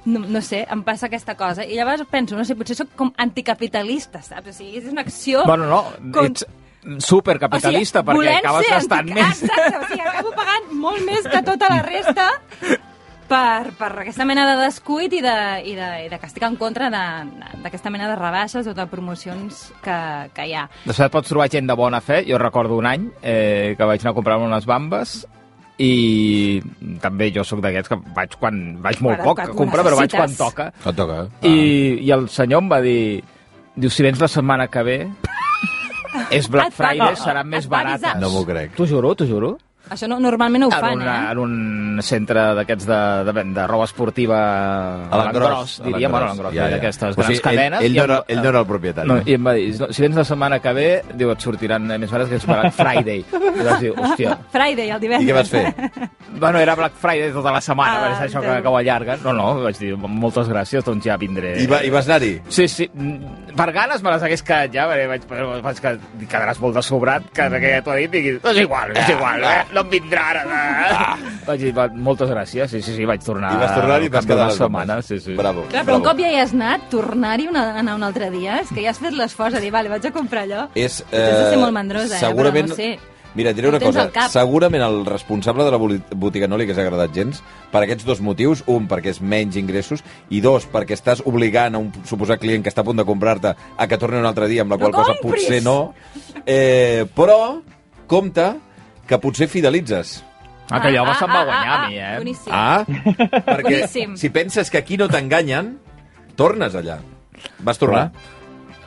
no, 0.06 0.24
no 0.26 0.42
sé, 0.42 0.64
em 0.72 0.82
passa 0.82 1.06
aquesta 1.12 1.36
cosa. 1.38 1.62
I 1.62 1.76
llavors 1.78 2.02
penso, 2.10 2.34
no 2.36 2.44
sé, 2.48 2.56
potser 2.58 2.76
sóc 2.80 2.96
com 2.98 3.12
anticapitalista, 3.22 4.24
saps? 4.26 4.50
O 4.50 4.54
sigui, 4.58 4.80
és 4.82 4.90
una 4.90 5.02
acció... 5.06 5.44
Bueno, 5.46 5.68
no, 5.70 5.84
con- 6.14 6.32
ets 6.32 6.48
supercapitalista, 7.06 8.02
perquè 8.02 8.18
volent 8.18 8.40
acabes 8.42 8.66
ser 8.66 8.74
gastant 8.74 9.12
antica- 9.12 9.28
més. 9.28 9.42
Exacte, 9.44 9.78
o 9.78 9.90
sigui, 9.92 10.08
acabo 10.10 10.32
pagant 10.38 10.72
molt 10.82 11.04
més 11.06 11.28
que 11.30 11.42
tota 11.46 11.68
la 11.70 11.82
resta 11.86 12.26
per, 13.32 13.72
per 13.80 13.90
aquesta 14.04 14.26
mena 14.28 14.44
de 14.50 14.58
descuit 14.66 15.14
i 15.16 15.22
de, 15.24 15.36
i 15.72 15.76
de, 15.78 15.90
i 16.06 16.10
de 16.12 16.18
que 16.20 16.28
estic 16.28 16.44
en 16.44 16.58
contra 16.60 16.90
de- 16.92 17.58
d'aquesta 17.64 17.90
mena 17.94 18.10
de 18.12 18.18
rebaixes 18.20 18.68
o 18.68 18.74
de 18.76 18.86
promocions 18.92 19.70
que, 19.84 19.98
que 20.36 20.48
hi 20.50 20.56
ha. 20.60 20.66
Després 20.84 21.06
et 21.08 21.14
pots 21.14 21.32
trobar 21.32 21.48
gent 21.54 21.70
de 21.72 21.78
bona 21.80 22.02
fe. 22.04 22.22
Jo 22.28 22.38
recordo 22.42 22.76
un 22.78 22.90
any 22.92 23.08
eh, 23.24 23.76
que 23.78 23.88
vaig 23.88 24.04
anar 24.04 24.12
a 24.12 24.20
comprar 24.20 24.38
unes 24.44 24.68
bambes 24.68 25.22
i 25.82 26.62
també 27.02 27.32
jo 27.34 27.46
sóc 27.48 27.62
d'aquests 27.64 27.90
que 27.90 27.98
vaig 28.14 28.36
quan 28.38 28.60
vaig 28.84 29.00
molt 29.02 29.18
Quan- 29.24 29.28
poc 29.32 29.40
quan 29.40 29.50
a 29.56 29.58
comprar, 29.64 29.86
però 29.88 29.98
vaig 29.98 30.14
quan 30.14 30.36
toca. 30.38 30.68
Et 30.86 30.96
toca. 31.00 31.22
I, 31.48 31.56
I 32.06 32.12
el 32.14 32.28
senyor 32.30 32.62
em 32.62 32.70
va 32.70 32.82
dir, 32.84 33.24
diu, 33.76 33.90
si 33.90 34.04
vens 34.06 34.20
la 34.22 34.28
setmana 34.30 34.68
que 34.70 34.84
ve, 34.86 35.00
és 36.38 36.50
Black 36.52 36.76
Friday, 36.76 37.16
seran 37.18 37.48
més 37.50 37.68
barates. 37.72 38.20
No 38.22 38.30
m'ho 38.34 38.44
crec. 38.46 38.76
T'ho 38.78 38.86
juro, 38.90 39.16
t'ho 39.18 39.26
juro. 39.30 39.56
Això 39.92 40.08
no, 40.08 40.20
normalment 40.24 40.62
no 40.62 40.68
ho 40.70 40.72
En, 40.76 40.80
fan, 40.80 41.02
una, 41.02 41.16
eh? 41.28 41.32
en 41.34 41.40
un 41.42 42.02
centre 42.06 42.44
d'aquests 42.56 42.86
de, 42.88 43.00
de, 43.28 43.44
de 43.58 43.64
roba 43.68 43.84
esportiva 43.90 44.38
A 45.10 45.18
l'engròs. 45.20 45.74
diríem, 45.84 46.12
bueno, 46.12 46.28
a 46.28 46.30
l'engròs. 46.30 46.54
Ja, 46.56 46.68
ja. 46.70 46.78
d'aquestes 46.78 47.18
O 47.18 47.24
sigui, 47.26 47.26
grans 47.26 47.42
cadenes. 47.48 47.82
Ell, 47.82 47.86
ell, 47.90 47.96
i 47.96 48.00
no 48.00 48.04
era, 48.06 48.20
ell 48.28 48.42
no 48.44 48.50
era 48.54 48.60
el 48.62 48.68
propietari. 48.70 49.10
No, 49.10 49.18
I 49.26 49.36
em 49.36 49.48
va 49.50 49.54
dir, 49.58 49.66
no, 49.82 49.90
si 49.92 50.06
vens 50.06 50.16
la 50.22 50.24
setmana 50.28 50.60
que 50.64 50.74
ve, 50.78 50.88
diu, 51.20 51.32
et 51.34 51.44
sortiran 51.44 51.90
més 51.92 52.12
barates 52.14 52.30
que 52.32 52.40
és 52.40 52.48
Black 52.48 52.78
Friday. 52.78 53.26
I 53.32 53.66
vas 53.68 53.82
dir, 53.84 53.92
hòstia, 53.98 54.38
Friday, 54.54 54.90
el 54.96 55.02
divendres. 55.04 55.28
I 55.28 55.32
què 55.32 55.36
vas 55.36 55.50
fer? 55.52 56.10
bueno, 56.40 56.60
era 56.60 56.76
Black 56.80 56.96
Friday 57.02 57.34
tota 57.36 57.52
la 57.52 57.62
setmana, 57.62 57.98
Ah, 58.02 58.14
és 58.16 58.24
això 58.30 58.40
que, 58.42 58.56
que 58.64 58.72
ho 58.72 58.78
allarguen. 58.80 59.20
No, 59.26 59.34
no, 59.36 59.50
vaig 59.66 59.78
dir, 59.82 59.92
moltes 59.98 60.48
gràcies, 60.48 60.86
doncs 60.88 61.06
ja 61.06 61.18
vindré. 61.20 61.58
I, 61.62 61.68
va, 61.68 61.82
i 61.84 61.92
vas 61.92 62.08
anar-hi? 62.08 62.38
Sí, 62.48 62.70
sí, 62.72 62.88
per 63.58 63.68
ganes 63.76 64.02
me 64.02 64.14
les 64.16 64.24
hagués 64.24 64.42
quedat 64.48 64.72
ja, 64.74 64.88
perquè 64.88 65.10
vaig, 65.12 65.28
vaig 65.68 65.84
que 65.84 65.94
quedaràs 66.32 66.62
molt 66.64 66.80
de 66.80 66.86
sobrat, 66.86 67.28
que, 67.36 67.50
que 67.60 67.76
ja 67.76 67.84
t'ho 67.84 67.92
ha 67.94 68.00
dit, 68.00 68.16
i 68.16 68.24
dic, 68.32 68.40
és 68.54 68.62
igual, 68.64 68.96
és 68.96 69.12
igual, 69.12 69.44
eh? 69.44 69.60
No 69.74 69.84
em 69.86 69.90
vindrà 69.94 70.24
ara. 70.32 70.42
Eh? 70.46 71.36
Vaig 71.48 71.64
dir, 71.66 71.72
va, 71.76 71.88
moltes 71.92 72.30
gràcies, 72.32 72.72
sí, 72.72 72.82
sí, 72.86 72.96
sí, 72.96 73.06
vaig 73.10 73.24
tornar 73.26 73.54
I 73.56 73.62
vas 73.62 73.76
tornar 73.78 74.02
i 74.04 74.10
vas 74.10 74.26
quedar 74.26 74.38
d'una 74.38 74.48
a 74.48 74.52
les 74.54 74.60
setmana, 74.62 75.00
sí, 75.06 75.20
sí. 75.24 75.36
Bravo. 75.40 75.68
Clar, 75.72 75.86
però 75.88 76.00
un 76.02 76.06
cop 76.06 76.20
ja 76.22 76.32
hi 76.32 76.42
has 76.42 76.56
anat, 76.58 76.90
tornar-hi 76.94 77.48
una, 77.52 77.68
anar 77.82 77.96
un 78.00 78.04
altre 78.08 78.30
dia, 78.34 78.60
és 78.66 78.70
que 78.74 78.84
ja 78.84 78.92
has 78.94 79.00
fet 79.02 79.16
l'esforç 79.18 79.58
de 79.58 79.64
dir, 79.64 79.72
vale, 79.74 79.90
vaig 79.94 80.06
a 80.06 80.14
comprar 80.16 80.46
allò. 80.48 80.68
És, 80.76 81.02
Potser 81.08 81.26
has 81.32 81.40
de 81.46 81.50
ser 81.56 81.64
molt 81.64 81.76
mandrosa, 81.76 82.16
eh? 82.18 82.22
segurament, 82.28 82.70
Però 82.72 82.78
no 82.78 82.84
sé. 82.84 82.92
Mira, 83.34 83.52
et 83.54 83.56
diré 83.56 83.70
una 83.70 83.80
cosa. 83.80 84.10
Segurament 84.28 84.84
el 84.84 85.06
responsable 85.08 85.64
de 85.64 85.72
la 85.72 85.78
botiga 86.20 86.50
no 86.52 86.58
li 86.60 86.66
hagués 86.66 86.82
agradat 86.84 87.14
gens 87.16 87.38
per 87.72 87.86
aquests 87.86 88.04
dos 88.04 88.20
motius. 88.20 88.60
Un, 88.68 88.90
perquè 88.92 89.14
és 89.14 89.22
menys 89.24 89.56
ingressos, 89.56 90.04
i 90.30 90.42
dos, 90.44 90.66
perquè 90.68 90.98
estàs 90.98 91.22
obligant 91.24 91.78
a 91.78 91.80
un 91.80 91.94
suposat 92.04 92.42
client 92.44 92.60
que 92.66 92.68
està 92.74 92.84
a 92.84 92.88
punt 92.90 93.00
de 93.00 93.06
comprar-te 93.08 93.54
a 93.56 93.88
que 93.88 93.98
torni 94.02 94.20
un 94.20 94.28
altre 94.28 94.50
dia, 94.52 94.66
amb 94.66 94.76
la 94.76 94.80
No 94.82 94.84
qual 94.84 94.98
cosa 95.00 95.16
compris! 95.22 95.46
potser 95.48 95.62
no. 95.64 95.94
Eh, 96.44 97.06
però, 97.16 97.62
compte, 98.12 98.50
que 99.08 99.18
potser 99.20 99.48
fidelitzes. 99.52 100.24
Ah, 100.72 100.80
que 100.80 100.88
allò 100.88 101.04
se'm 101.20 101.32
va 101.34 101.44
guanyar 101.44 101.72
a 101.76 101.88
mi, 101.90 101.98
eh? 102.00 102.18
Boníssim. 102.22 102.52
Ah, 102.56 102.84
perquè 102.86 103.64
Boníssim. 103.64 104.14
si 104.16 104.30
penses 104.32 104.70
que 104.72 104.78
aquí 104.80 104.96
no 104.98 105.10
t'enganyen, 105.12 105.74
tornes 106.40 106.76
allà. 106.80 107.00
Vas 107.60 107.78
tornar? 107.82 108.12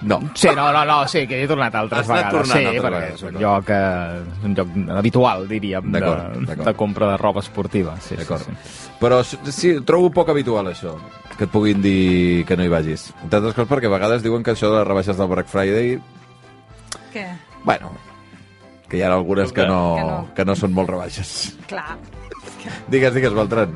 No. 0.05 0.19
Sí, 0.35 0.49
no, 0.55 0.71
no, 0.73 0.85
no, 0.85 0.97
sí, 1.09 1.27
que 1.27 1.43
he 1.43 1.47
tornat 1.49 1.75
altres 1.81 2.03
Has 2.05 2.11
anat 2.11 2.27
vegades. 2.27 2.35
tornant 2.41 2.59
sí, 2.59 2.67
altres 2.67 2.85
perquè 2.85 2.99
vegades, 3.01 3.15
és 3.15 3.23
un 3.29 3.39
lloc, 3.41 3.71
eh, 3.71 4.23
és 4.39 4.45
un 4.49 4.55
lloc 4.59 4.99
habitual, 4.99 5.47
diríem, 5.49 5.93
de, 5.93 6.57
de 6.65 6.75
compra 6.77 7.09
de 7.13 7.17
roba 7.21 7.41
esportiva. 7.41 7.95
Sí, 8.01 8.11
sí, 8.15 8.17
D'acord. 8.21 8.43
sí. 8.45 8.91
Però 9.01 9.23
sí, 9.25 9.75
trobo 9.85 10.11
poc 10.13 10.29
habitual 10.35 10.69
això, 10.73 10.97
que 11.39 11.45
et 11.49 11.51
puguin 11.53 11.81
dir 11.85 12.45
que 12.49 12.57
no 12.57 12.65
hi 12.65 12.73
vagis. 12.73 13.11
Entre 13.23 13.39
altres 13.41 13.55
coses 13.57 13.71
perquè 13.71 13.89
a 13.89 13.95
vegades 13.97 14.23
diuen 14.25 14.43
que 14.45 14.53
això 14.53 14.69
de 14.73 14.79
les 14.83 14.89
rebaixes 14.89 15.17
del 15.21 15.29
Black 15.29 15.49
Friday, 15.49 15.99
Què? 17.15 17.27
bueno, 17.65 17.93
que 18.95 19.01
hi 19.01 19.03
ha 19.03 19.11
algunes 19.13 19.51
que 19.53 19.67
no, 19.67 19.81
Que 19.99 20.05
no. 20.07 20.21
que 20.39 20.45
no 20.47 20.55
són 20.55 20.73
molt 20.77 20.89
rebaixes. 20.95 21.35
Clar. 21.67 21.99
Digues, 22.89 23.13
digues, 23.15 23.35
Beltran. 23.35 23.75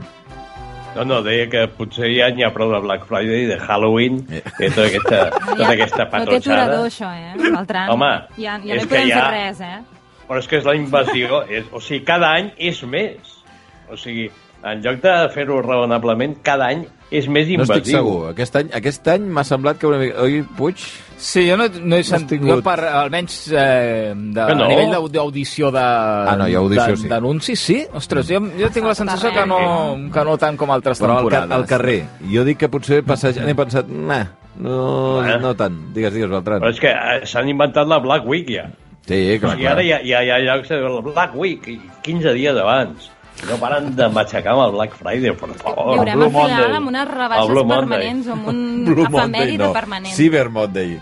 No, 0.97 1.05
no, 1.05 1.19
deia 1.23 1.45
que 1.51 1.67
potser 1.77 2.09
ja 2.15 2.31
n'hi 2.35 2.43
ha 2.47 2.49
prou 2.55 2.71
de 2.73 2.79
Black 2.83 3.05
Friday, 3.07 3.45
de 3.47 3.59
Halloween, 3.61 4.23
Eh. 4.33 4.41
i 4.41 4.71
tota 4.73 4.87
aquesta, 4.89 5.19
tota 5.53 5.69
aquesta 5.75 6.07
no 6.11 6.25
té 6.31 6.39
aturador, 6.41 6.87
això, 6.89 7.11
eh? 7.15 7.35
Beltran. 7.39 7.91
Home, 7.93 8.09
ja, 8.39 8.57
ja 8.65 8.75
no 8.75 8.81
és 8.81 8.83
hi 8.83 8.89
que 8.89 8.95
podem 8.95 9.09
ja- 9.13 9.21
fer 9.21 9.31
res, 9.37 9.61
eh? 9.61 9.79
Però 10.29 10.39
és 10.43 10.49
que 10.49 10.59
és 10.59 10.65
la 10.65 10.75
invasió. 10.77 11.43
És, 11.59 11.69
o 11.73 11.81
sigui, 11.81 12.03
cada 12.09 12.33
any 12.41 12.51
és 12.59 12.83
més. 12.85 13.37
O 13.93 13.97
sigui, 13.97 14.27
en 14.65 14.83
lloc 14.83 14.99
de 15.05 15.15
fer-ho 15.37 15.61
raonablement, 15.63 16.35
cada 16.43 16.67
any 16.73 16.83
és 17.11 17.27
més 17.29 17.47
No 17.49 17.55
invasiu. 17.63 17.75
estic 17.81 17.95
segur. 17.95 18.29
Aquest 18.31 18.57
any, 18.57 18.69
aquest 18.75 19.09
any 19.09 19.23
m'ha 19.33 19.45
semblat 19.45 19.79
que 19.79 19.87
una 19.87 19.99
mica... 19.99 20.21
Oi, 20.23 20.43
Puig? 20.57 20.77
Sí, 21.19 21.47
jo 21.49 21.57
no, 21.57 21.65
no 21.83 21.97
he 21.97 22.05
sentit, 22.05 22.39
tingut. 22.39 22.59
jo 22.61 22.63
per, 22.63 22.77
almenys 22.85 23.49
eh, 23.51 24.13
de, 24.15 24.45
Que 24.47 24.55
no? 24.55 24.65
a 24.65 24.69
nivell 24.69 24.93
d'au- 24.93 25.09
d'audició 25.11 25.71
de, 25.75 25.81
Ah, 25.83 26.37
no, 26.39 26.47
hi 26.47 26.55
ha 26.55 26.59
audició, 26.59 26.93
de- 26.93 26.97
sí. 26.97 27.09
d'anuncis, 27.09 27.59
sí. 27.61 27.79
Ostres, 27.95 28.29
jo, 28.29 28.39
jo 28.61 28.71
tinc 28.71 28.87
la 28.87 28.95
sensació 28.95 29.33
que 29.35 29.47
no, 29.47 29.59
que 30.15 30.25
no 30.25 30.37
tant 30.39 30.57
com 30.61 30.71
altres 30.71 31.01
Però 31.03 31.17
temporades. 31.17 31.51
al 31.57 31.67
carrer. 31.67 32.05
Jo 32.31 32.45
dic 32.45 32.59
que 32.59 32.69
potser 32.69 33.03
passejant 33.05 33.49
he 33.49 33.55
pensat, 33.59 33.89
nah, 33.89 34.27
no, 34.59 35.25
Eh. 35.27 35.39
no 35.41 35.55
tant. 35.57 35.93
Digues, 35.95 36.13
digues, 36.15 36.31
Beltran. 36.31 36.61
Però 36.61 36.71
és 36.71 36.79
que 36.81 36.91
eh, 36.93 37.21
s'han 37.27 37.49
inventat 37.49 37.89
la 37.89 37.99
Black 38.05 38.27
Week 38.27 38.47
ja. 38.51 38.69
Sí, 39.09 39.39
clar, 39.41 39.57
clar. 39.57 39.73
ara 39.73 39.83
hi 39.83 39.91
ha, 39.93 40.03
hi 40.05 40.13
ha, 40.13 40.23
hi 40.23 40.31
ha 40.31 40.39
llocs 40.45 40.69
de 40.69 40.77
la 40.85 41.01
Black 41.01 41.35
Week, 41.35 41.67
i 41.73 41.81
15 42.05 42.35
dies 42.37 42.55
abans. 42.57 43.11
No 43.47 43.57
paren 43.61 43.93
de 43.97 44.09
matxacar 44.11 44.53
amb 44.57 44.65
el 44.67 44.73
Black 44.75 44.97
Friday, 44.99 45.31
per 45.37 45.49
Hi 45.51 45.59
favor. 45.61 45.99
haurem 45.99 46.19
Blue 46.19 46.31
Monday. 46.31 46.73
amb 46.77 46.89
unes 46.89 47.03
El 47.03 47.09
rebaixes 47.15 47.49
Blue 47.49 47.65
Monday. 47.65 47.79
permanents 47.89 48.27
o 48.27 48.33
amb 48.33 48.49
un 48.49 48.59
Monday, 48.85 49.05
efemèride 49.07 49.59
no. 49.65 49.73
permanent. 49.73 50.15
Cyber 50.17 50.49
Monday. 50.51 50.99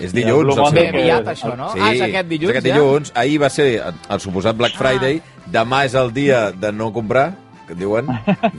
És 0.00 0.12
dilluns. 0.14 0.54
el 0.56 0.62
Monday 0.62 0.86
aviat, 0.88 1.26
això, 1.34 1.56
no? 1.56 1.72
Sí, 1.72 1.78
Ah, 1.82 1.92
és 1.92 2.00
aquest 2.06 2.28
dilluns, 2.28 2.50
és 2.50 2.56
aquest 2.56 2.66
ja? 2.66 2.74
dilluns. 2.78 3.12
Ahir 3.14 3.40
va 3.42 3.50
ser 3.50 3.82
el 4.08 4.20
suposat 4.20 4.56
Black 4.56 4.76
Friday. 4.78 5.20
Demà 5.50 5.84
és 5.84 5.94
el 5.98 6.12
dia 6.14 6.52
de 6.52 6.72
no 6.72 6.92
comprar, 6.92 7.34
que 7.66 7.74
diuen. 7.74 8.06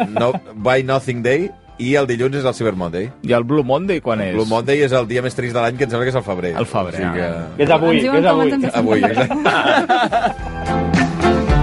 No, 0.09 0.33
buy 0.55 0.83
nothing 0.83 1.23
day. 1.23 1.49
I 1.81 1.95
el 1.95 2.05
dilluns 2.05 2.35
és 2.35 2.45
el 2.45 2.53
Cyber 2.53 2.75
Monday. 2.75 3.09
I 3.23 3.31
el 3.33 3.43
Blue 3.43 3.63
Monday 3.63 4.01
quan 4.01 4.21
és? 4.21 4.35
Blue 4.35 4.45
Monday 4.45 4.83
és 4.85 4.91
el 4.91 5.07
dia 5.07 5.21
més 5.23 5.33
trist 5.33 5.55
de 5.55 5.61
l'any, 5.63 5.77
que 5.77 5.85
em 5.85 5.89
sembla 5.89 6.05
que 6.05 6.11
és 6.11 6.15
el 6.19 6.23
febrer. 6.27 6.53
El 6.59 6.65
febrer, 6.67 6.93
O 6.93 6.97
sigui 6.97 7.13
Que 7.15 7.21
que... 7.57 7.63
és 7.63 7.69
avui, 7.71 8.01
que 8.01 8.17
és 8.19 8.25
avui. 8.25 8.51
Avui, 8.75 9.03
exacte. 9.03 10.97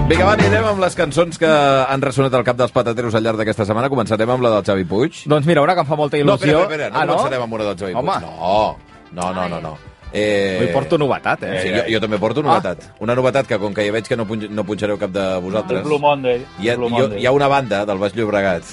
Vinga, 0.09 0.25
va, 0.25 0.33
anirem 0.39 0.65
amb 0.71 0.81
les 0.81 0.95
cançons 0.97 1.37
que 1.41 1.49
han 1.49 2.01
ressonat 2.01 2.33
al 2.39 2.45
cap 2.47 2.57
dels 2.57 2.73
patateros 2.73 3.13
al 3.19 3.25
llarg 3.27 3.37
d'aquesta 3.43 3.67
setmana. 3.69 3.91
Començarem 3.93 4.31
amb 4.33 4.45
la 4.45 4.55
del 4.55 4.65
Xavi 4.65 4.87
Puig. 4.89 5.19
Doncs 5.29 5.45
mira, 5.49 5.61
una 5.61 5.75
que 5.77 5.83
em 5.85 5.89
fa 5.91 5.99
molta 6.01 6.17
No, 6.17 6.23
il·lusió... 6.39 6.63
espera, 6.65 6.87
espera, 6.87 6.89
no 6.95 6.97
ah, 6.97 7.05
no? 7.05 7.17
començarem 7.19 7.45
amb 7.45 7.57
una 7.59 7.67
del 7.69 7.77
Xavi 7.83 7.97
Home. 7.99 8.15
Puig. 8.23 8.25
No, 9.19 9.21
no, 9.21 9.33
no, 9.37 9.49
no. 9.53 9.61
no. 9.67 9.73
Eh... 10.09 10.57
Avui 10.63 10.71
porto 10.73 10.97
novetat, 10.97 11.43
eh? 11.45 11.59
Sí, 11.61 11.73
jo, 11.75 11.83
jo 11.93 12.01
també 12.01 12.17
porto 12.23 12.41
novetat. 12.47 12.87
Una 13.05 13.13
novetat 13.19 13.51
que, 13.51 13.59
com 13.61 13.77
que 13.77 13.85
ja 13.85 13.93
veig 13.93 14.09
que 14.09 14.17
no, 14.17 14.25
punx- 14.31 14.49
no 14.49 14.65
punxareu 14.65 14.97
cap 15.01 15.13
de 15.13 15.27
vosaltres, 15.45 15.85
Blue 15.85 16.01
Monday. 16.01 16.41
hi 16.57 16.71
ha, 16.73 16.77
Blue 16.81 16.89
ha, 16.89 16.95
Monday. 17.03 17.21
hi 17.21 17.29
ha 17.29 17.33
una 17.37 17.49
banda 17.53 17.83
del 17.85 18.01
Baix 18.01 18.17
Llobregat 18.17 18.65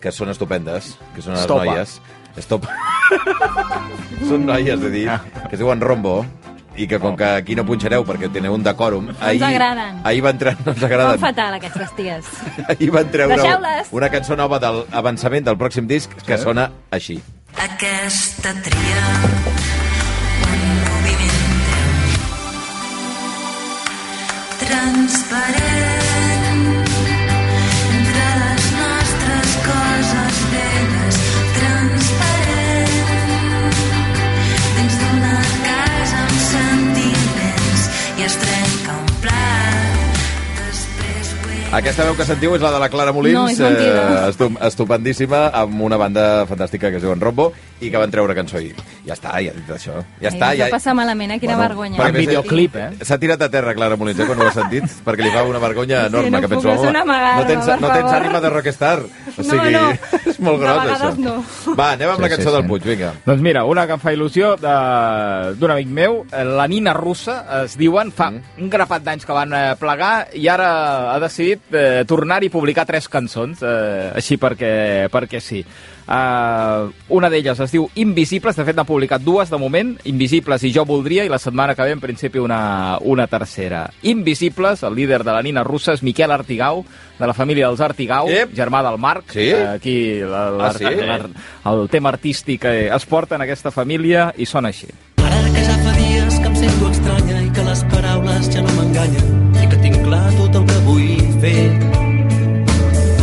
que 0.00 0.10
són 0.16 0.32
estupendes, 0.32 0.94
que 1.12 1.20
són 1.20 1.36
les 1.36 1.44
Estopa. 1.44 1.66
noies. 1.68 1.98
Stop. 2.40 2.64
són 4.30 4.48
noies, 4.48 4.80
he 4.88 4.90
dit, 4.96 5.28
que 5.50 5.52
es 5.52 5.60
diuen 5.60 5.84
Rombo, 5.84 6.22
i 6.76 6.86
que 6.88 6.98
com 7.02 7.16
que 7.16 7.24
aquí 7.24 7.54
no 7.58 7.64
punxareu 7.68 8.04
perquè 8.08 8.30
teniu 8.32 8.54
un 8.54 8.62
decòrum... 8.64 9.10
ahir, 9.20 9.42
agraden. 9.44 10.00
Ahir 10.04 10.22
va 10.24 10.30
entrar... 10.34 10.54
No 10.64 10.72
ens 10.72 10.80
Fan 10.80 10.90
agraden. 10.90 11.20
fatal, 11.20 11.54
aquestes 11.58 11.90
ties. 11.98 12.24
Ahir 12.72 12.90
van 12.94 13.10
treure 13.12 13.42
una 13.92 14.08
cançó 14.10 14.36
nova 14.36 14.58
del 14.62 14.84
avançament 14.92 15.44
del 15.44 15.58
pròxim 15.60 15.86
disc 15.90 16.10
que 16.26 16.38
sona 16.38 16.70
així. 16.90 17.20
Aquesta 17.60 18.54
tria, 18.64 19.02
un 20.48 20.62
moviment 20.86 21.42
teu, 21.68 21.92
transparent, 24.66 25.71
Aquesta 41.72 42.04
veu 42.04 42.12
que 42.12 42.24
sentiu 42.28 42.52
és 42.52 42.60
la 42.60 42.68
de 42.74 42.78
la 42.82 42.88
Clara 42.92 43.14
Molins, 43.16 43.32
No, 43.38 43.46
és 43.48 43.58
mentida. 43.58 44.26
eh, 44.26 44.28
estu 44.28 44.50
estupendíssima, 44.60 45.46
amb 45.56 45.80
una 45.80 45.96
banda 45.96 46.44
fantàstica 46.46 46.90
que 46.90 46.96
es 46.98 47.02
diuen 47.02 47.18
Rombo, 47.18 47.46
i 47.80 47.88
que 47.90 47.96
van 47.96 48.10
treure 48.10 48.34
cançó 48.36 48.58
ahir. 48.58 48.74
Ja 49.06 49.14
està, 49.14 49.32
ja 49.40 49.50
ha 49.50 49.56
dit 49.56 49.70
això. 49.72 49.94
Ja 50.20 50.28
està. 50.28 50.50
Ai, 50.50 50.58
Ja... 50.58 50.66
va 50.66 50.76
passar 50.76 50.92
malament, 50.94 51.32
eh? 51.32 51.38
Quina 51.40 51.56
Bueno, 51.56 51.68
vergonya. 51.70 52.06
En 52.06 52.14
videoclip, 52.14 52.76
eh? 52.76 52.90
S'ha 53.00 53.16
tirat 53.18 53.40
a 53.40 53.48
terra 53.48 53.72
Clara 53.74 53.96
Molins, 53.96 54.20
eh, 54.20 54.26
quan 54.26 54.38
ho 54.42 54.46
ha 54.48 54.52
sentit, 54.52 54.84
perquè 55.06 55.22
li 55.24 55.30
fa 55.32 55.44
una 55.48 55.58
vergonya 55.58 56.02
Sí, 56.02 56.06
enorme, 56.12 56.30
no 56.30 56.40
que 56.40 56.48
puc, 56.48 56.54
penso, 56.58 56.68
és 56.74 56.78
home, 56.78 56.90
una 56.90 57.00
amagada, 57.02 57.40
no 57.40 57.46
tens, 57.46 57.64
per 57.66 57.80
no 57.80 57.88
tens 57.88 58.12
ànima 58.12 58.40
de 58.44 58.50
rockstar. 58.50 58.98
O 59.00 59.42
No, 59.42 59.44
sigui, 59.48 59.72
no. 59.72 59.90
és 60.30 60.38
molt 60.40 60.60
gros, 60.60 60.84
això. 60.92 61.16
no. 61.16 61.34
Va, 61.74 61.92
anem 61.92 62.10
amb 62.10 62.18
Sí, 62.18 62.22
la 62.22 62.28
sí, 62.28 62.34
cançó 62.36 62.50
sí. 62.50 62.56
del 62.56 62.66
Puig, 62.68 62.82
vinga. 62.84 63.14
Doncs 63.24 63.40
mira, 63.40 63.64
una 63.64 63.86
que 63.86 63.92
em 63.96 64.00
fa 64.04 64.12
il·lusió 64.12 64.56
de- 64.60 65.54
d'un 65.56 65.70
amic 65.70 65.88
meu, 65.88 66.26
eh, 66.30 66.44
la 66.44 66.68
Nina 66.68 66.92
Russa, 66.92 67.64
es 67.64 67.78
diuen, 67.78 68.12
fa 68.12 68.30
Mm. 68.30 68.42
un 68.60 68.68
grapat 68.70 69.02
d'anys 69.02 69.24
que 69.24 69.32
van 69.32 69.52
eh, 69.54 69.74
plegar 69.80 70.28
i 70.34 70.46
ara 70.48 71.14
ha 71.14 71.18
decidit 71.18 71.61
eh, 71.70 72.04
tornar 72.06 72.42
i 72.44 72.48
publicar 72.50 72.84
tres 72.86 73.08
cançons, 73.08 73.62
eh, 73.62 74.10
així 74.16 74.36
perquè, 74.36 75.08
perquè 75.12 75.40
sí. 75.40 75.64
Uh, 76.02 76.90
una 77.14 77.28
d'elles 77.30 77.60
es 77.62 77.70
diu 77.72 77.84
Invisibles, 78.02 78.56
de 78.58 78.64
fet 78.66 78.74
n'ha 78.76 78.84
publicat 78.84 79.22
dues 79.22 79.48
de 79.48 79.56
moment, 79.56 79.92
Invisibles 80.10 80.64
i 80.66 80.72
Jo 80.74 80.82
Voldria, 80.84 81.22
i 81.24 81.30
la 81.30 81.38
setmana 81.38 81.76
que 81.78 81.86
ve 81.86 81.92
en 81.94 82.00
principi 82.02 82.40
una, 82.42 82.98
una 83.00 83.28
tercera. 83.30 83.84
Invisibles, 84.02 84.82
el 84.82 84.96
líder 84.98 85.22
de 85.24 85.30
la 85.32 85.42
Nina 85.46 85.62
Russa 85.64 85.94
és 85.94 86.02
Miquel 86.02 86.34
Artigau, 86.34 86.82
de 87.20 87.26
la 87.30 87.32
família 87.38 87.68
dels 87.70 87.80
Artigau, 87.80 88.28
Ep. 88.28 88.52
germà 88.58 88.82
del 88.82 88.98
Marc, 88.98 89.30
Sí? 89.32 89.46
eh, 89.54 89.66
aquí 89.68 89.96
la, 90.20 90.50
la, 90.50 90.66
Ah, 90.66 90.72
sí? 90.74 90.84
la, 90.84 91.20
el 91.72 91.88
tema 91.88 92.10
artístic 92.10 92.64
eh, 92.64 92.90
es 92.94 93.06
porta 93.06 93.36
en 93.36 93.42
aquesta 93.46 93.70
família 93.70 94.32
i 94.36 94.44
sona 94.44 94.68
així. 94.74 94.90
Ara 95.22 95.38
que 95.54 95.64
ja 95.64 95.78
fa 95.86 95.92
dies 95.96 96.38
que 96.40 96.46
em 96.50 96.56
sento 96.66 96.90
estranya 96.90 97.42
i 97.46 97.50
que 97.54 97.62
les 97.70 97.84
paraules 97.94 98.50
ja 98.52 98.60
no 98.66 98.74
m'enganyen 98.74 99.31
fer. 101.42 101.70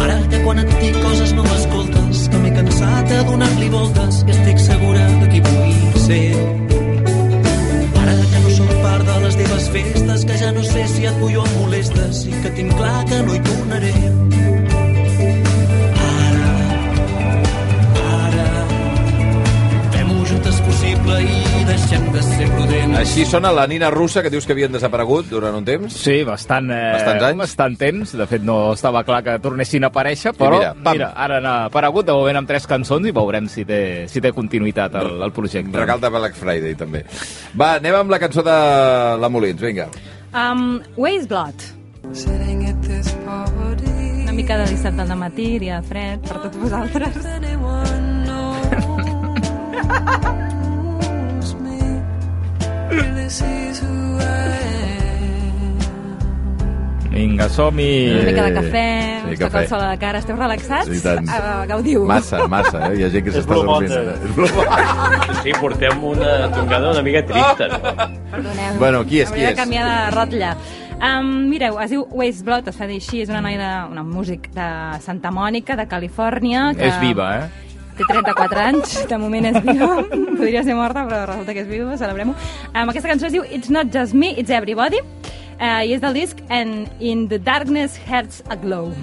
Ara 0.03 0.17
que 0.31 0.39
quan 0.43 0.59
et 0.63 0.71
dic 0.81 0.97
coses 1.03 1.31
no 1.37 1.45
m'escoltes, 1.47 2.25
que 2.31 2.41
m'he 2.43 2.51
cansat 2.57 3.11
de 3.11 3.19
donar-li 3.29 3.69
voltes 3.75 4.23
i 4.27 4.35
estic 4.35 4.59
segura 4.65 5.05
de 5.21 5.29
qui 5.31 5.43
vull 5.47 6.01
ser. 6.07 6.25
Ara 8.01 8.17
que 8.33 8.43
no 8.43 8.57
sóc 8.57 8.75
part 8.83 9.07
de 9.11 9.17
les 9.25 9.39
teves 9.43 9.69
festes, 9.77 10.27
que 10.27 10.41
ja 10.43 10.51
no 10.57 10.67
sé 10.73 10.87
si 10.95 11.07
et 11.11 11.23
vull 11.23 11.39
o 11.39 11.47
em 11.47 11.57
molestes 11.61 12.25
i 12.27 12.35
que 12.43 12.53
tinc 12.59 12.75
clar 12.81 12.99
que 13.11 13.23
no 13.23 13.39
hi 13.39 13.43
tornaré. 13.51 13.95
Així 22.99 23.23
sona 23.23 23.47
la 23.55 23.63
Nina 23.63 23.87
Russa, 23.93 24.19
que 24.19 24.27
dius 24.27 24.43
que 24.43 24.51
havien 24.51 24.73
desaparegut 24.73 25.29
durant 25.31 25.55
un 25.55 25.63
temps. 25.63 25.93
Sí, 25.95 26.17
bastant, 26.27 26.65
eh, 26.67 26.79
Bastants 26.97 27.23
anys. 27.29 27.37
bastant 27.39 27.77
temps. 27.79 28.11
De 28.11 28.25
fet, 28.27 28.43
no 28.43 28.73
estava 28.73 29.05
clar 29.07 29.21
que 29.23 29.37
tornessin 29.39 29.85
a 29.85 29.87
aparèixer, 29.87 30.33
però 30.35 30.57
mira, 30.57 30.73
mira, 30.73 31.07
pam. 31.13 31.23
ara 31.23 31.37
han 31.37 31.45
aparegut 31.45 32.05
de 32.05 32.11
moment 32.11 32.41
amb 32.41 32.47
tres 32.49 32.67
cançons 32.67 33.07
i 33.07 33.11
veurem 33.15 33.47
si 33.47 33.63
té, 33.63 34.05
si 34.11 34.19
té 34.19 34.33
continuïtat 34.35 34.95
el, 34.99 35.23
el 35.23 35.31
projecte. 35.31 35.77
Regal 35.79 36.01
de 36.01 36.09
Black 36.09 36.35
Friday, 36.35 36.75
també. 36.75 37.05
Va, 37.55 37.75
anem 37.79 37.95
amb 38.01 38.11
la 38.11 38.19
cançó 38.19 38.43
de 38.43 38.57
la 39.17 39.29
Molins, 39.29 39.61
vinga. 39.61 39.87
Um, 40.33 40.81
Waste 40.97 41.27
Blood. 41.31 41.55
Una 44.25 44.33
mica 44.33 44.57
de 44.57 44.67
dissabte 44.75 45.01
al 45.07 45.15
matí, 45.15 45.57
dia 45.57 45.81
fred, 45.87 46.19
per 46.27 46.41
tots 46.43 46.57
vosaltres. 46.57 47.15
Vinga, 57.09 57.49
som-hi! 57.49 58.09
Una 58.13 58.23
mica 58.29 58.43
de 58.45 58.53
cafè, 58.53 58.85
Sí, 59.29 59.33
us 59.33 59.39
cafè. 59.39 59.61
el 59.63 59.67
sol 59.67 59.81
a 59.81 59.87
la 59.89 59.97
cara, 59.99 60.19
esteu 60.21 60.37
relaxats? 60.37 60.87
Sí, 60.87 61.01
tant. 61.03 61.25
Uh, 61.27 61.65
gaudiu. 61.67 62.05
Massa, 62.07 62.47
massa, 62.47 62.83
eh? 62.89 62.99
Hi 62.99 63.03
ha 63.03 63.09
gent 63.13 63.25
que 63.25 63.33
s'està 63.33 63.57
dormint. 63.57 63.91
Monday. 63.91 65.41
Sí, 65.43 65.53
portem 65.59 66.03
una 66.05 66.35
tongada 66.53 66.91
una 66.93 67.01
mica 67.05 67.23
trista. 67.25 67.67
No? 67.73 67.79
Perdoneu. 68.31 68.77
Bueno, 68.79 69.03
qui 69.09 69.19
és, 69.23 69.29
Hauria 69.29 69.41
qui 69.41 69.45
de 69.47 69.51
és? 69.51 69.57
canviar 69.59 69.87
de 69.89 69.97
rotlla. 70.15 70.53
Um, 70.99 71.29
mireu, 71.49 71.79
es 71.81 71.89
diu 71.93 72.05
Waste 72.11 72.43
Blood, 72.47 72.67
es 72.71 72.77
fa 72.77 72.87
dir 72.87 72.99
així, 73.01 73.21
és 73.25 73.29
una 73.31 73.41
noia, 73.41 73.57
de, 73.59 73.71
una 73.93 74.03
músic 74.03 74.49
de 74.55 74.69
Santa 75.03 75.31
Mònica, 75.31 75.75
de 75.79 75.87
Califòrnia. 75.91 76.69
Que 76.77 76.87
És 76.91 76.99
viva, 77.01 77.29
eh? 77.39 77.67
Té 77.99 78.05
34 78.07 78.61
anys, 78.63 78.93
de 79.09 79.17
moment 79.19 79.45
és 79.49 79.57
viva. 79.65 79.89
Podria 80.39 80.61
ser 80.63 80.75
morta, 80.77 81.03
però 81.09 81.25
resulta 81.27 81.51
que 81.57 81.65
és 81.65 81.67
viva, 81.67 81.97
celebrem-ho. 81.99 82.31
Um, 82.71 82.87
aquesta 82.93 83.09
cançó 83.11 83.27
es 83.27 83.35
diu 83.35 83.43
It's 83.51 83.69
Not 83.73 83.91
Just 83.91 84.15
Me, 84.15 84.29
It's 84.39 84.53
Everybody, 84.55 85.01
uh, 85.03 85.81
i 85.83 85.91
és 85.97 85.99
del 85.99 86.15
disc 86.15 86.39
And 86.47 86.87
In 87.03 87.25
the 87.27 87.39
Darkness 87.43 87.99
Hearts 88.07 88.39
Aglow. 88.55 88.93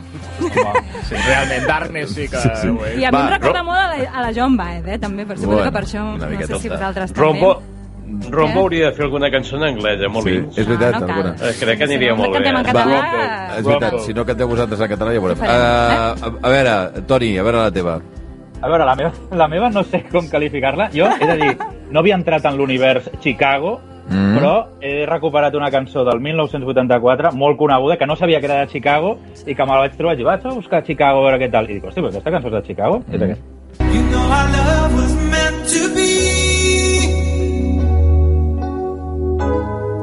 Home, 0.40 0.82
sí, 1.10 1.14
realment, 1.26 1.68
Darkness 1.68 2.14
sí 2.16 2.24
que... 2.32 2.40
Sí, 2.40 2.48
sí. 2.62 2.72
I 3.02 3.04
a 3.04 3.12
mi 3.12 3.18
Va, 3.20 3.26
em 3.26 3.32
recorda 3.36 3.60
Ro- 3.60 3.68
molt 3.68 3.84
a 3.84 3.86
la, 3.92 4.10
a 4.16 4.24
la 4.30 4.32
Joan 4.36 4.56
Baez, 4.56 4.88
eh, 4.88 4.98
també, 5.02 5.26
per 5.28 5.36
suposo 5.36 5.58
Bueno, 5.58 5.68
que 5.68 5.76
per 5.76 5.84
això, 5.84 6.06
no 6.16 6.46
sé 6.46 6.60
si 6.64 6.72
vosaltres 6.72 7.12
Rombo, 7.20 7.54
també. 7.60 8.30
Rombo 8.32 8.60
hauria 8.64 8.88
de 8.88 8.96
fer 8.96 9.04
alguna 9.10 9.28
cançó 9.34 9.56
en 9.60 9.64
anglès, 9.74 10.00
eh? 10.00 10.08
Molt 10.08 10.28
Sí, 10.30 10.36
sí. 10.54 10.60
és 10.62 10.68
veritat, 10.72 10.94
Ah, 10.94 11.00
no 11.04 11.06
alguna. 11.12 11.32
Eh, 11.36 11.54
crec 11.60 11.78
que 11.80 11.84
aniria 11.90 12.12
Si 12.14 12.16
no 12.16 12.22
molt 12.22 12.36
bé, 12.38 12.44
eh? 12.48 12.52
català... 12.64 12.84
Va. 12.86 13.56
És 13.58 13.64
veritat, 13.66 13.90
Rombo. 13.92 14.04
si 14.06 14.14
no 14.14 14.24
canteu 14.24 14.48
vosaltres 14.56 14.80
en 14.86 14.92
català 14.96 15.12
ja 15.16 15.24
veurem. 15.24 15.42
Uh, 15.42 15.50
a, 15.50 16.30
a 16.40 16.52
veure, 16.54 16.76
Toni, 17.10 17.32
a 17.36 17.42
veure 17.44 17.64
la 17.66 17.72
teva. 17.74 17.98
A 18.62 18.68
veure, 18.68 18.84
la 18.84 18.94
meva, 18.96 19.12
la 19.36 19.48
meva 19.48 19.68
no 19.70 19.82
sé 19.84 20.02
com 20.10 20.28
qualificar-la. 20.28 20.88
Jo, 20.94 21.06
és 21.20 21.28
a 21.28 21.36
dir, 21.36 21.56
no 21.90 22.00
havia 22.00 22.14
entrat 22.16 22.44
en 22.46 22.56
l'univers 22.56 23.10
Chicago, 23.20 23.80
Mm. 24.06 24.36
però 24.38 24.68
he 24.80 25.04
recuperat 25.04 25.52
una 25.58 25.68
cançó 25.68 26.04
del 26.04 26.20
1984 26.20 27.32
molt 27.34 27.56
coneguda, 27.58 27.96
que 27.98 28.06
no 28.06 28.14
sabia 28.14 28.38
que 28.38 28.46
era 28.46 28.60
de 28.60 28.68
Chicago, 28.68 29.18
i 29.44 29.52
que 29.52 29.64
me 29.66 29.72
la 29.72 29.80
vaig 29.80 29.96
trobar 29.96 30.14
i 30.20 30.22
vaig 30.22 30.46
a 30.46 30.50
buscar 30.54 30.84
Chicago 30.86 31.18
a 31.18 31.22
veure 31.28 31.40
què 31.44 31.50
tal. 31.50 31.68
I 31.68 31.74
dic, 31.74 31.84
hosti, 31.88 32.00
però 32.00 32.10
aquesta 32.12 32.30
cançó 32.30 32.46
és 32.46 32.52
de 32.54 32.62
Chicago? 32.68 33.00
Mm. 33.08 33.14
És 33.14 33.22
aquesta. 33.22 33.44
You 33.92 34.02
know 34.12 34.22
our 34.30 34.46
love 34.54 34.94
was 34.94 35.12
meant 35.26 35.66
to 35.74 35.88
be 35.90 36.06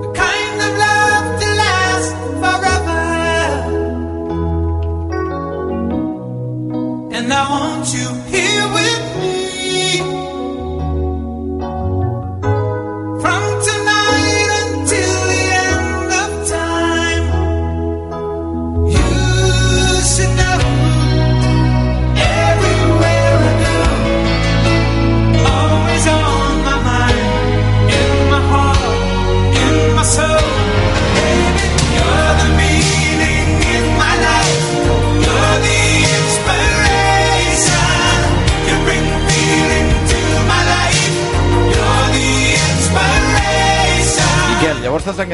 The 0.04 0.08
kind 0.20 0.60
of 0.68 0.74
love 0.84 1.28
to 1.40 1.48
last 1.64 2.12
forever 2.44 3.04
And 7.18 7.32
I 7.32 7.42
want 7.50 7.88
you 7.94 8.08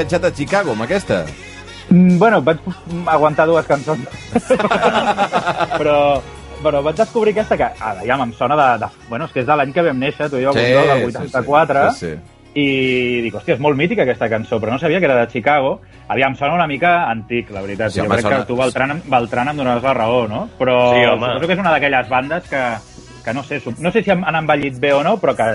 enganxat 0.10 0.26
a 0.26 0.34
Chicago, 0.36 0.72
amb 0.74 0.82
aquesta? 0.84 1.26
Mm, 1.90 2.18
bueno, 2.20 2.42
vaig 2.42 2.58
aguantar 3.08 3.46
dues 3.48 3.66
cançons. 3.66 4.08
però, 5.78 6.22
però 6.64 6.82
vaig 6.86 6.98
descobrir 6.98 7.34
aquesta 7.36 7.58
que, 7.58 7.70
aviam, 7.80 8.22
em 8.26 8.34
sona 8.38 8.56
de, 8.58 8.68
de... 8.86 8.90
Bueno, 9.10 9.26
és 9.30 9.34
que 9.34 9.44
és 9.44 9.48
de 9.48 9.56
l'any 9.58 9.74
que 9.74 9.86
vam 9.86 10.00
néixer, 10.02 10.30
tu 10.30 10.38
i 10.42 10.46
jo, 10.46 10.54
Sí, 10.54 10.66
sí, 10.66 10.74
del 10.74 11.12
sí, 11.12 11.18
84. 11.22 11.88
sí, 11.94 12.06
sí. 12.10 12.18
I 12.60 13.22
dic, 13.22 13.36
hòstia, 13.38 13.54
és 13.54 13.62
molt 13.62 13.78
mítica 13.78 14.02
aquesta 14.04 14.26
cançó, 14.28 14.58
però 14.60 14.74
no 14.74 14.80
sabia 14.82 14.98
que 15.00 15.06
era 15.06 15.20
de 15.22 15.28
Chicago. 15.32 15.76
Aviam, 16.10 16.34
sona 16.36 16.56
una 16.58 16.66
mica 16.68 17.04
antic, 17.08 17.52
la 17.54 17.62
veritat. 17.62 17.92
Sí, 17.94 18.00
jo 18.00 18.08
home, 18.08 18.16
crec 18.16 18.26
sona- 18.26 18.40
que 18.42 18.48
tu, 18.50 18.56
Beltran, 18.58 19.02
Beltran, 19.06 19.52
em 19.52 19.60
donaràs 19.62 19.84
la 19.86 19.94
raó, 19.94 20.24
no? 20.28 20.48
Però 20.58 20.80
Sí, 20.96 21.04
home. 21.06 21.28
suposo 21.28 21.46
que 21.48 21.54
és 21.54 21.60
una 21.62 21.72
d'aquelles 21.76 22.10
bandes 22.10 22.50
que, 22.50 22.64
que 23.30 23.34
no 23.38 23.44
sé, 23.46 23.62
no 23.78 23.92
sé 23.94 24.04
si 24.04 24.12
han 24.12 24.24
envellit 24.36 24.80
bé 24.82 24.92
o 24.98 25.04
no, 25.06 25.16
però 25.22 25.36
que, 25.38 25.48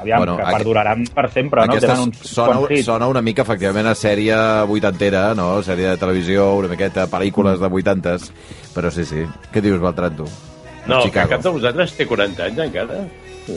aviam, 0.00 0.24
Bueno, 0.24 0.36
que 0.40 0.50
perduraran 0.56 1.04
per 1.14 1.28
sempre, 1.30 1.66
no? 1.68 1.78
Tenen 1.78 2.04
uns 2.08 2.24
sona, 2.24 2.58
sona 2.82 3.08
una 3.12 3.22
mica, 3.22 3.44
efectivament, 3.44 3.86
a 3.86 3.94
sèrie 3.94 4.36
vuitantera, 4.66 5.28
no? 5.36 5.50
Sèrie 5.62 5.92
de 5.92 6.00
televisió, 6.00 6.54
una 6.58 6.72
miqueta, 6.72 7.06
pel·lícules 7.12 7.60
de 7.60 7.68
vuitantes. 7.68 8.30
Però 8.74 8.90
sí, 8.90 9.04
sí. 9.04 9.24
Què 9.52 9.62
dius, 9.64 9.80
Beltran, 9.82 10.16
tu? 10.16 10.28
No, 10.88 11.02
que 11.04 11.12
cap 11.28 11.42
de 11.44 11.50
vosaltres 11.52 11.92
té 11.98 12.06
40 12.08 12.46
anys 12.48 12.62
encara. 12.64 13.02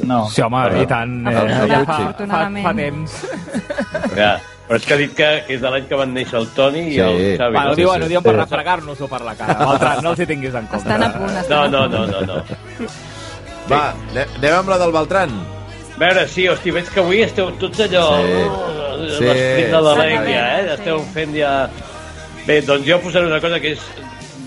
No. 0.08 0.24
Sí, 0.32 0.42
home, 0.42 0.64
Però- 0.68 0.82
i 0.84 0.88
tant. 0.88 1.28
Eh, 1.28 1.68
ja 1.68 1.84
fa, 1.86 1.98
sí. 2.18 2.26
fa, 2.28 2.50
fa 2.64 2.74
temps. 2.76 3.22
Ja. 4.20 4.34
Però 4.68 4.78
és 4.80 4.86
que 4.88 4.94
ha 4.94 4.98
dit 5.02 5.12
que, 5.16 5.26
que 5.48 5.56
és 5.58 5.60
de 5.60 5.68
l'any 5.68 5.88
que 5.90 5.98
van 6.00 6.14
néixer 6.16 6.38
el 6.40 6.46
Toni 6.56 6.80
i 6.80 6.94
Sí. 6.94 7.00
el 7.04 7.38
Xavi. 7.40 7.58
Ho 7.58 7.64
no? 7.72 7.76
diuen, 7.76 7.98
sí. 8.00 8.06
ho 8.06 8.12
diuen 8.14 8.24
per 8.24 8.36
refregar-nos-ho 8.38 9.08
per 9.12 9.22
la 9.28 9.34
cara. 9.36 9.58
Beltran, 9.66 10.04
no 10.06 10.14
els 10.14 10.22
hi 10.24 10.28
tinguis 10.30 10.56
en 10.56 10.70
compte. 10.72 10.88
Estan 10.88 11.04
a 11.04 11.10
punt, 11.12 11.36
estan 11.42 11.72
No, 11.72 11.88
no, 11.88 12.06
no, 12.08 12.22
no, 12.22 12.22
no. 12.30 12.88
Va, 13.70 13.92
ane- 14.12 14.28
anem 14.40 14.56
amb 14.58 14.70
la 14.74 14.78
del 14.82 14.92
Beltran. 14.96 15.34
A 15.96 16.00
veure, 16.02 16.28
sí, 16.28 16.48
hosti, 16.50 16.72
veig 16.74 16.88
que 16.90 17.00
avui 17.04 17.22
esteu 17.22 17.52
tots 17.62 17.80
allò... 17.86 18.06
Sí. 18.18 18.38
no? 18.42 18.70
Sí. 19.02 19.26
L'esperit 19.26 19.72
de 19.74 19.82
l'Alègia, 19.86 20.42
eh? 20.58 20.64
Sí. 20.66 20.74
Esteu 20.80 21.04
fent 21.14 21.36
ja... 21.38 21.52
Bé, 22.48 22.62
doncs 22.66 22.88
jo 22.88 22.98
posaré 23.04 23.28
una 23.30 23.42
cosa 23.44 23.60
que 23.62 23.76
és... 23.76 23.84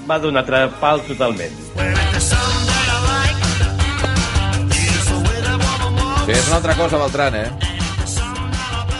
va 0.09 0.19
d'un 0.21 0.37
altre 0.37 0.65
pal 0.81 1.01
totalment. 1.07 1.55
Sí, 6.25 6.33
és 6.33 6.47
una 6.49 6.57
altra 6.57 6.75
cosa, 6.79 6.99
Beltran, 7.03 7.35
eh? 7.37 7.49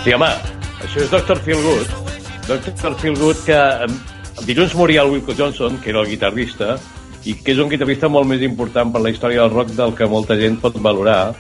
Sí, 0.05 0.13
home, 0.13 0.29
això 0.85 1.01
és 1.01 1.11
Dr. 1.13 1.39
Feelgood. 1.47 1.93
Dr. 2.47 2.97
Feelgood 3.01 3.39
que 3.47 3.61
dilluns 4.45 4.75
moria 4.77 5.03
el 5.07 5.15
Wilco 5.15 5.33
Johnson, 5.37 5.79
que 5.81 5.91
era 5.95 6.03
el 6.05 6.11
guitarrista, 6.11 6.77
i 7.25 7.35
que 7.41 7.55
és 7.55 7.61
un 7.63 7.71
guitarrista 7.73 8.11
molt 8.13 8.29
més 8.29 8.43
important 8.45 8.93
per 8.93 9.03
la 9.05 9.11
història 9.13 9.43
del 9.43 9.53
rock 9.55 9.75
del 9.77 9.95
que 9.97 10.09
molta 10.11 10.37
gent 10.37 10.59
pot 10.61 10.77
valorar, 10.85 11.35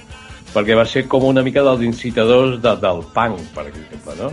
perquè 0.55 0.77
va 0.79 0.87
ser 0.89 1.05
com 1.11 1.27
una 1.29 1.43
mica 1.45 1.65
dels 1.67 1.83
incitadors 1.85 2.61
de, 2.63 2.75
del 2.81 3.03
punk, 3.15 3.41
per 3.57 3.67
exemple, 3.69 4.17
no? 4.21 4.31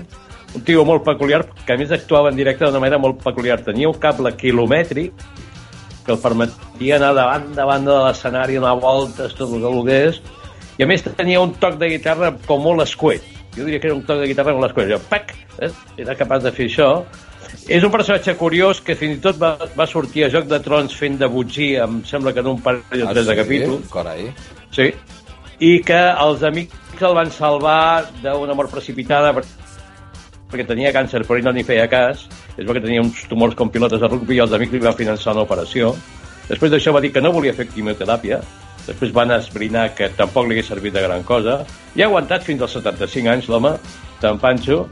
Un 0.56 0.64
tio 0.68 0.84
molt 0.88 1.04
peculiar, 1.08 1.46
que 1.66 1.74
a 1.74 1.80
més 1.80 1.92
actuava 1.96 2.32
en 2.32 2.40
directe 2.40 2.66
d'una 2.66 2.82
manera 2.84 3.00
molt 3.00 3.22
peculiar. 3.24 3.62
Tenia 3.64 3.88
un 3.88 3.96
cable 4.00 4.34
quilomètric 4.36 5.24
que 6.06 6.12
el 6.12 6.20
permetia 6.20 6.98
anar 6.98 7.14
de 7.16 7.24
banda 7.24 7.64
a 7.64 7.70
banda 7.70 7.94
de 7.94 8.06
l'escenari, 8.08 8.58
donar 8.60 8.76
voltes, 8.82 9.36
tot 9.38 9.48
el 9.48 9.62
que 9.62 9.74
volgués, 9.78 10.20
i 10.80 10.84
a 10.84 10.90
més 10.90 11.04
tenia 11.06 11.44
un 11.44 11.54
toc 11.62 11.78
de 11.80 11.92
guitarra 11.94 12.34
com 12.48 12.64
molt 12.66 12.84
escuet. 12.84 13.24
Jo 13.56 13.68
diria 13.68 13.80
que 13.80 13.90
era 13.92 13.96
un 13.96 14.04
toc 14.08 14.22
de 14.22 14.28
guitarra 14.32 14.56
molt 14.58 14.70
escuet. 14.70 14.92
Jo, 14.92 15.00
pac, 15.12 15.36
eh? 15.60 15.72
era 16.02 16.18
capaç 16.20 16.44
de 16.48 16.54
fer 16.56 16.68
això. 16.68 16.90
És 17.72 17.84
un 17.88 17.92
personatge 17.94 18.34
curiós 18.40 18.82
que 18.84 18.96
fins 19.00 19.18
i 19.18 19.22
tot 19.24 19.38
va, 19.40 19.54
va 19.78 19.86
sortir 19.88 20.26
a 20.26 20.30
Joc 20.34 20.48
de 20.50 20.60
Trons 20.64 20.94
fent 20.98 21.18
de 21.22 21.28
butxí, 21.32 21.72
em 21.80 22.02
sembla 22.08 22.34
que 22.36 22.42
en 22.44 22.50
un 22.52 22.62
parell 22.62 23.06
o 23.06 23.12
tres 23.14 23.28
de 23.30 23.36
capítols. 23.38 23.90
Carai. 23.94 24.28
Sí. 24.76 24.90
I 25.62 25.72
que 25.86 26.00
els 26.26 26.44
amics 26.44 27.02
el 27.02 27.16
van 27.18 27.32
salvar 27.34 28.08
d'una 28.22 28.54
mort 28.58 28.70
precipitada 28.74 29.32
per- 29.34 29.46
perquè 30.52 30.66
tenia 30.68 30.92
càncer 30.94 31.24
però 31.26 31.38
ell 31.40 31.46
no 31.48 31.54
n'hi 31.56 31.64
feia 31.64 31.88
cas. 31.90 32.26
És 32.58 32.66
perquè 32.68 32.82
tenia 32.84 33.02
uns 33.02 33.24
tumors 33.30 33.56
com 33.56 33.70
pilotes 33.72 34.02
de 34.02 34.08
rugby 34.12 34.36
i 34.36 34.42
els 34.44 34.52
amics 34.54 34.74
li 34.74 34.80
van 34.84 34.98
finançar 34.98 35.34
una 35.34 35.46
operació. 35.48 35.94
Després 36.50 36.72
d'això 36.74 36.92
va 36.94 37.00
dir 37.02 37.14
que 37.14 37.22
no 37.22 37.32
volia 37.32 37.54
fer 37.54 37.68
quimioteràpia. 37.70 38.42
Després 38.88 39.14
van 39.14 39.32
esbrinar 39.32 39.94
que 39.96 40.10
tampoc 40.18 40.48
li 40.50 40.58
hagués 40.58 40.68
servit 40.68 40.94
de 40.94 41.02
gran 41.06 41.24
cosa. 41.24 41.62
I 41.96 42.02
ha 42.02 42.08
aguantat 42.10 42.44
fins 42.44 42.62
als 42.62 42.74
75 42.76 43.30
anys 43.32 43.48
l'home, 43.48 43.76
tan 44.20 44.38
panxo, 44.42 44.90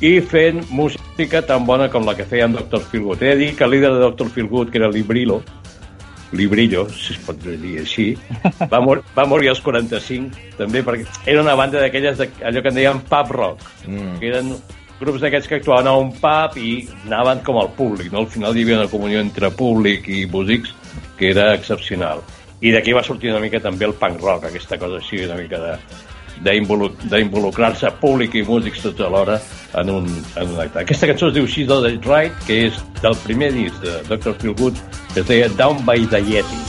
i 0.00 0.20
fent 0.24 0.64
música 0.72 1.42
tan 1.44 1.66
bona 1.68 1.90
com 1.92 2.06
la 2.06 2.16
que 2.16 2.24
feia 2.24 2.46
en 2.48 2.56
Dr. 2.56 2.80
Feelgood. 2.80 3.22
He 3.22 3.34
de 3.34 3.36
dir 3.36 3.54
que 3.56 3.64
el 3.64 3.74
líder 3.76 3.92
de 3.92 4.04
Dr. 4.06 4.30
Feelgood, 4.30 4.70
que 4.70 4.78
era 4.78 4.88
Librilo, 4.88 5.42
Librillo, 6.32 6.86
si 6.88 7.14
es 7.14 7.20
pot 7.26 7.38
dir 7.42 7.80
així, 7.82 8.12
va, 8.70 8.80
mor 8.80 9.02
va 9.16 9.26
morir 9.26 9.50
als 9.50 9.62
45, 9.64 10.54
també 10.58 10.82
perquè 10.86 11.06
era 11.26 11.42
una 11.42 11.56
banda 11.58 11.80
d'aquelles, 11.82 12.20
allò 12.46 12.62
que 12.62 12.70
en 12.70 12.78
deien 12.78 13.00
pub 13.08 13.32
rock, 13.34 13.64
mm. 13.86 14.18
que 14.20 14.30
eren 14.30 14.52
grups 15.00 15.24
d'aquests 15.24 15.48
que 15.48 15.58
actuaven 15.58 15.88
a 15.90 15.96
un 15.98 16.12
pub 16.20 16.58
i 16.60 16.74
anaven 17.08 17.42
com 17.46 17.58
al 17.58 17.72
públic, 17.76 18.12
no? 18.12 18.22
Al 18.22 18.30
final 18.30 18.56
hi 18.56 18.66
havia 18.66 18.78
una 18.78 18.92
comunió 18.92 19.22
entre 19.24 19.50
públic 19.50 20.06
i 20.12 20.26
músics 20.30 20.74
que 21.18 21.32
era 21.32 21.50
excepcional. 21.56 22.22
I 22.60 22.74
d'aquí 22.76 22.92
va 22.94 23.02
sortir 23.02 23.32
una 23.32 23.40
mica 23.42 23.58
també 23.64 23.88
el 23.88 23.96
punk 23.98 24.22
rock, 24.22 24.46
aquesta 24.46 24.78
cosa 24.78 25.00
així, 25.00 25.24
una 25.24 25.38
mica 25.40 25.58
de 25.58 25.74
d'involucrar-se 26.42 27.90
públic 28.00 28.34
i 28.38 28.42
músics 28.46 28.82
tots 28.84 29.00
alhora 29.04 29.38
en 29.80 29.90
un, 29.92 30.06
en 30.36 30.48
un 30.54 30.60
acte. 30.62 30.80
Aquesta 30.82 31.08
cançó 31.10 31.28
es 31.30 31.34
diu 31.36 31.46
She's 31.46 31.70
All 31.70 31.86
Right, 31.86 32.34
que 32.46 32.66
és 32.68 32.78
del 33.02 33.16
primer 33.24 33.52
disc 33.56 33.76
de 33.84 33.98
Dr. 34.08 34.34
Feelgood, 34.40 34.78
que 35.14 35.20
es 35.20 35.26
deia 35.28 35.48
Down 35.58 35.84
by 35.86 36.06
the 36.10 36.20
Yeti, 36.22 36.60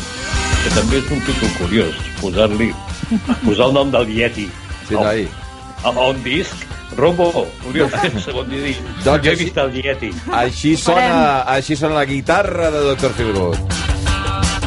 que 0.64 0.74
també 0.76 1.00
és 1.02 1.12
un 1.14 1.24
títol 1.28 1.56
curiós, 1.60 1.96
posar-li 2.22 2.72
posar 3.46 3.70
el 3.70 3.74
nom 3.80 3.94
del 3.94 4.12
Yeti 4.18 4.50
Sí, 4.88 4.96
a, 4.96 5.00
noi. 5.06 5.28
a, 5.84 5.90
a 5.96 6.10
un 6.12 6.22
disc. 6.24 6.68
Rombo, 6.98 7.30
curiós, 7.64 7.94
segon 8.26 8.50
dia 8.52 8.66
dir, 8.66 8.74
Doncs 9.06 9.24
jo 9.24 9.32
he 9.32 9.36
vist 9.40 9.58
el 9.64 9.72
Yeti. 9.80 10.10
Així 10.36 10.74
sona, 10.76 11.46
així 11.54 11.78
sona 11.80 11.96
la 12.02 12.06
guitarra 12.10 12.68
de 12.74 12.82
Dr. 12.90 13.14
Feelgood. 13.16 13.81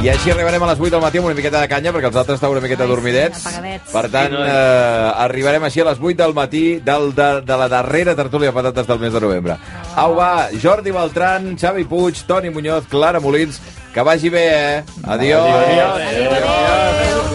I 0.05 0.11
així 0.13 0.29
arribarem 0.35 0.61
a 0.63 0.67
les 0.69 0.81
8 0.83 0.91
del 0.93 1.01
matí 1.01 1.17
amb 1.17 1.31
una 1.31 1.35
miqueta 1.39 1.63
de 1.63 1.69
canya, 1.71 1.93
perquè 1.95 2.11
els 2.11 2.17
altres 2.21 2.37
estan 2.37 2.51
una 2.53 2.61
miqueta 2.61 2.83
Ai, 2.85 2.89
sí, 2.91 2.93
dormidets. 2.93 3.47
apagadets. 3.47 3.93
Per 3.95 4.03
tant, 4.13 4.35
Sí, 4.35 4.43
eh, 4.53 5.13
arribarem 5.25 5.65
així 5.65 5.81
a 5.81 5.87
les 5.89 5.99
8 6.03 6.19
del 6.21 6.35
matí 6.37 6.65
del, 6.85 7.15
de, 7.17 7.29
de 7.41 7.57
la 7.57 7.69
darrera 7.73 8.15
tertúlia 8.15 8.51
de 8.51 8.57
patates 8.59 8.87
del 8.87 8.99
mes 9.01 9.13
de 9.15 9.21
novembre. 9.25 9.57
Au, 9.97 10.15
va, 10.15 10.49
Jordi 10.63 10.91
Beltran, 10.93 11.57
Xavi 11.57 11.85
Puig, 11.89 12.21
Toni 12.29 12.51
Muñoz, 12.51 12.85
Clara 12.91 13.19
Molins, 13.21 13.63
que 13.95 14.03
vagi 14.03 14.29
bé, 14.29 14.45
eh? 14.77 14.85
Adiós. 15.05 15.41
Adiós. 15.41 17.34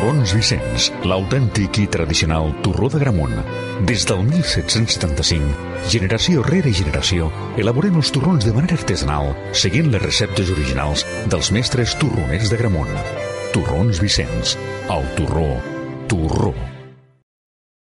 Torrons 0.00 0.30
Vicenç, 0.32 0.86
l'autèntic 1.04 1.76
i 1.82 1.82
tradicional 1.92 2.54
torró 2.64 2.88
de 2.88 2.96
Gramunt. 3.02 3.34
Des 3.84 4.06
del 4.08 4.22
1775, 4.24 5.50
generació 5.92 6.40
rere 6.46 6.72
generació, 6.72 7.28
elaborem 7.60 8.00
els 8.00 8.08
torrons 8.16 8.48
de 8.48 8.54
manera 8.56 8.80
artesanal, 8.80 9.34
seguint 9.52 9.92
les 9.92 10.00
receptes 10.00 10.54
originals 10.56 11.04
dels 11.28 11.52
mestres 11.52 11.98
torroners 12.00 12.48
de 12.48 12.62
Gramunt. 12.62 12.96
Torrons 13.52 14.00
Vicenç, 14.00 14.56
el 14.88 15.04
torró 15.20 15.52